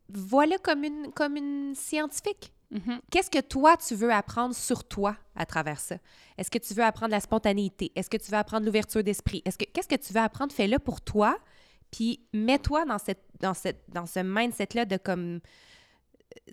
[0.09, 2.53] voilà comme une, comme une scientifique.
[2.71, 3.01] Mhm.
[3.11, 5.97] Qu'est-ce que toi, tu veux apprendre sur toi à travers ça?
[6.39, 7.91] Est-ce que tu veux apprendre la spontanéité?
[7.97, 9.43] Est-ce que tu veux apprendre l'ouverture d'esprit?
[9.45, 10.53] Est-ce que qu'est-ce que tu veux apprendre?
[10.53, 11.39] Fais-le pour toi,
[11.91, 15.41] puis mets-toi dans cette dans cette dans ce mindset-là de comme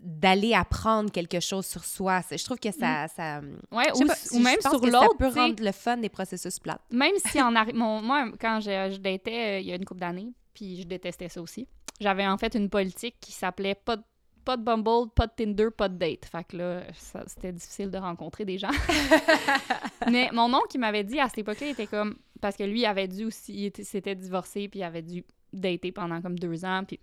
[0.02, 2.22] d'aller apprendre quelque chose sur soi.
[2.32, 3.42] Je trouve que ça, ça
[3.72, 5.98] Ouais, je sais ou, pas, ou même sur que ça l'autre, peut rendre le fun
[5.98, 6.82] des processus plates.
[6.92, 7.76] Même si en arrive.
[7.76, 11.30] Moi, quand je, je datais euh, il y a une couple d'années, puis je détestais
[11.30, 11.68] ça aussi,
[12.00, 14.04] j'avais en fait une politique qui s'appelait pas de,
[14.48, 16.24] pas de Bumble, pas de Tinder, pas de date.
[16.26, 16.84] Fait que là,
[17.28, 18.72] c'était difficile de rencontrer des gens.
[20.12, 22.16] Mais mon oncle, qui m'avait dit à cette époque-là, il était comme.
[22.40, 23.54] Parce que lui, il avait dû aussi.
[23.54, 27.00] Il était- s'était divorcé, puis il avait dû dater pendant comme deux ans, puis.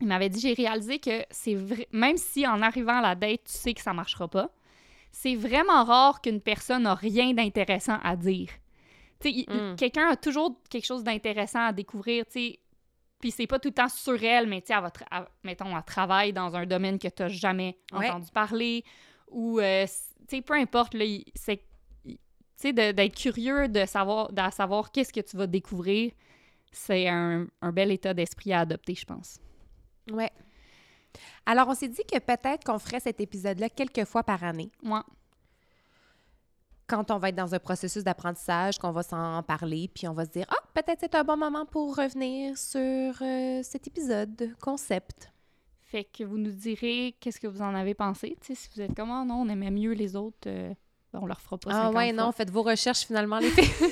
[0.00, 3.44] Il m'avait dit, j'ai réalisé que c'est vrai, même si en arrivant à la date,
[3.46, 4.50] tu sais que ça marchera pas,
[5.10, 8.48] c'est vraiment rare qu'une personne a rien d'intéressant à dire.
[9.20, 9.76] Tu sais, il- Mm.
[9.76, 12.58] quelqu'un a toujours quelque chose d'intéressant à découvrir, tu sais.
[13.20, 15.26] Puis c'est pas tout le temps sur elle, mais tu sais, elle va tra- elle-
[15.42, 18.08] mettons, elle travaille dans un domaine que tu n'as jamais Ouais.
[18.10, 18.84] entendu parler,
[19.28, 19.86] ou, euh,
[20.28, 21.04] tu sais, peu importe, là,
[21.34, 21.62] c'est,
[22.04, 22.16] tu
[22.56, 26.12] sais, d'être curieux de savoir, de savoir qu'est-ce que tu vas découvrir,
[26.72, 29.38] c'est un, un bel état d'esprit à adopter, je pense.
[30.10, 30.30] Ouais.
[31.46, 35.04] Alors, on s'est dit que peut-être qu'on ferait cet épisode-là quelques fois par année, Moi,
[36.86, 40.24] quand on va être dans un processus d'apprentissage, qu'on va s'en parler, puis on va
[40.24, 45.32] se dire, ah, peut-être c'est un bon moment pour revenir sur euh, cet épisode concept.
[45.82, 49.10] fait que vous nous direz qu'est-ce que vous en avez pensé, si vous êtes comme,
[49.10, 50.72] Ah non, on aimait mieux les autres, euh,
[51.12, 52.24] ben, on leur fera pas Ah 50 ouais, fois.
[52.24, 53.90] non, faites vos recherches finalement, les filles.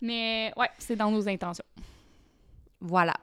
[0.00, 1.64] Mais ouais, c'est dans nos intentions.
[2.80, 3.14] voilà.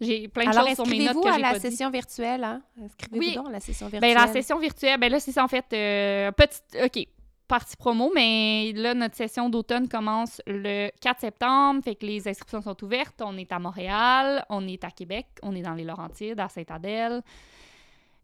[0.00, 1.70] J'ai plein de Alors, choses sur mes notes que à j'ai la pas dit.
[1.70, 2.62] session virtuelle, hein?
[2.82, 3.34] Inscrivez-vous Oui.
[3.36, 4.14] donc à la session Ben, virtuelle.
[4.26, 6.60] la session virtuelle, ben là, c'est ça, en fait, euh, petit...
[6.84, 7.08] OK.
[7.46, 12.62] Partie promo, mais là, notre session d'automne commence le 4 septembre, fait que les inscriptions
[12.62, 13.20] sont ouvertes.
[13.22, 17.22] On est à Montréal, on est à Québec, on est dans les Laurentides, à Saint-Adèle.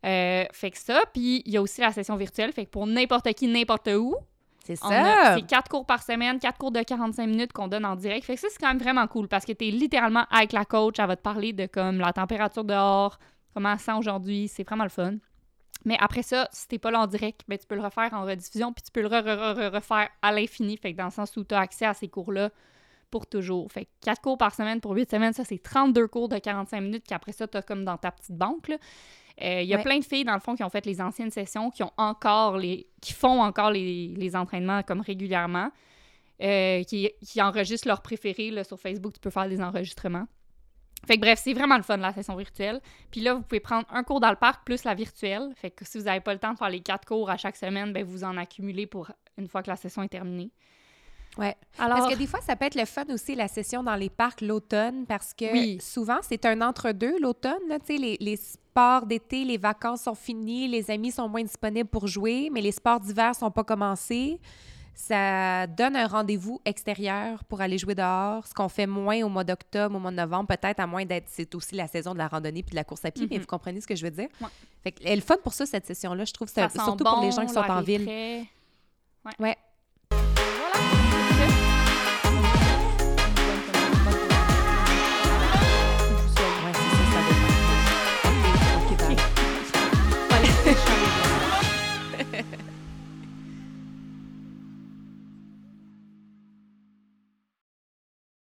[0.06, 2.86] Euh, fait que ça, puis il y a aussi la session virtuelle, fait que pour
[2.86, 4.16] n'importe qui, n'importe où.
[4.64, 5.34] C'est ça.
[5.34, 8.24] C'est quatre cours par semaine, quatre cours de 45 minutes qu'on donne en direct.
[8.24, 10.64] Fait que ça, c'est quand même vraiment cool parce que tu es littéralement avec la
[10.64, 13.18] coach, elle va te parler de comme la température dehors,
[13.54, 15.14] comment ça sent aujourd'hui, c'est vraiment le fun.
[15.84, 18.24] Mais après ça, si t'es pas là en direct, ben, tu peux le refaire en
[18.24, 19.08] rediffusion, puis tu peux le
[19.68, 20.76] refaire à l'infini.
[20.76, 22.50] Fait que dans le sens où tu as accès à ces cours-là
[23.10, 23.70] pour toujours.
[23.70, 26.80] Fait que 4 cours par semaine pour 8 semaines, ça, c'est 32 cours de 45
[26.80, 28.70] minutes qu'après ça, tu as comme dans ta petite banque.
[29.40, 31.30] Il euh, y a plein de filles, dans le fond, qui ont fait les anciennes
[31.30, 32.86] sessions, qui ont encore les.
[33.00, 35.70] qui font encore les, entraînements comme régulièrement,
[36.42, 39.14] euh, qui, qui, enregistrent leurs préférés là, sur Facebook.
[39.14, 40.26] Tu peux faire des enregistrements.
[41.06, 42.80] Fait que bref, c'est vraiment le fun, la session virtuelle.
[43.10, 45.50] Puis là, vous pouvez prendre un cours dans le parc plus la virtuelle.
[45.56, 47.56] Fait que si vous n'avez pas le temps de faire les quatre cours à chaque
[47.56, 50.50] semaine, ben vous en accumulez pour une fois que la session est terminée.
[51.38, 51.56] Ouais.
[51.78, 51.98] Alors...
[51.98, 54.40] Parce que des fois, ça peut être le fun aussi, la session dans les parcs
[54.40, 57.60] l'automne, parce que souvent, c'est un entre-deux l'automne.
[57.86, 61.88] Tu sais, les, les, sports d'été, les vacances sont finies, les amis sont moins disponibles
[61.88, 64.38] pour jouer, mais les sports d'hiver sont pas commencés
[64.94, 69.44] ça donne un rendez-vous extérieur pour aller jouer dehors, ce qu'on fait moins au mois
[69.44, 71.26] d'octobre, au mois de novembre, peut-être à moins d'être.
[71.28, 73.42] C'est aussi la saison de la randonnée puis de la course à pied, mais mhm.
[73.42, 74.28] vous comprenez ce que je veux dire?
[74.82, 77.46] Fait elle est fun pour ça, cette session-là, je trouve, ça, surtout pour les gens
[77.46, 78.06] qui sont en ville.
[78.06, 78.46] Ouais.
[79.38, 79.56] ouais.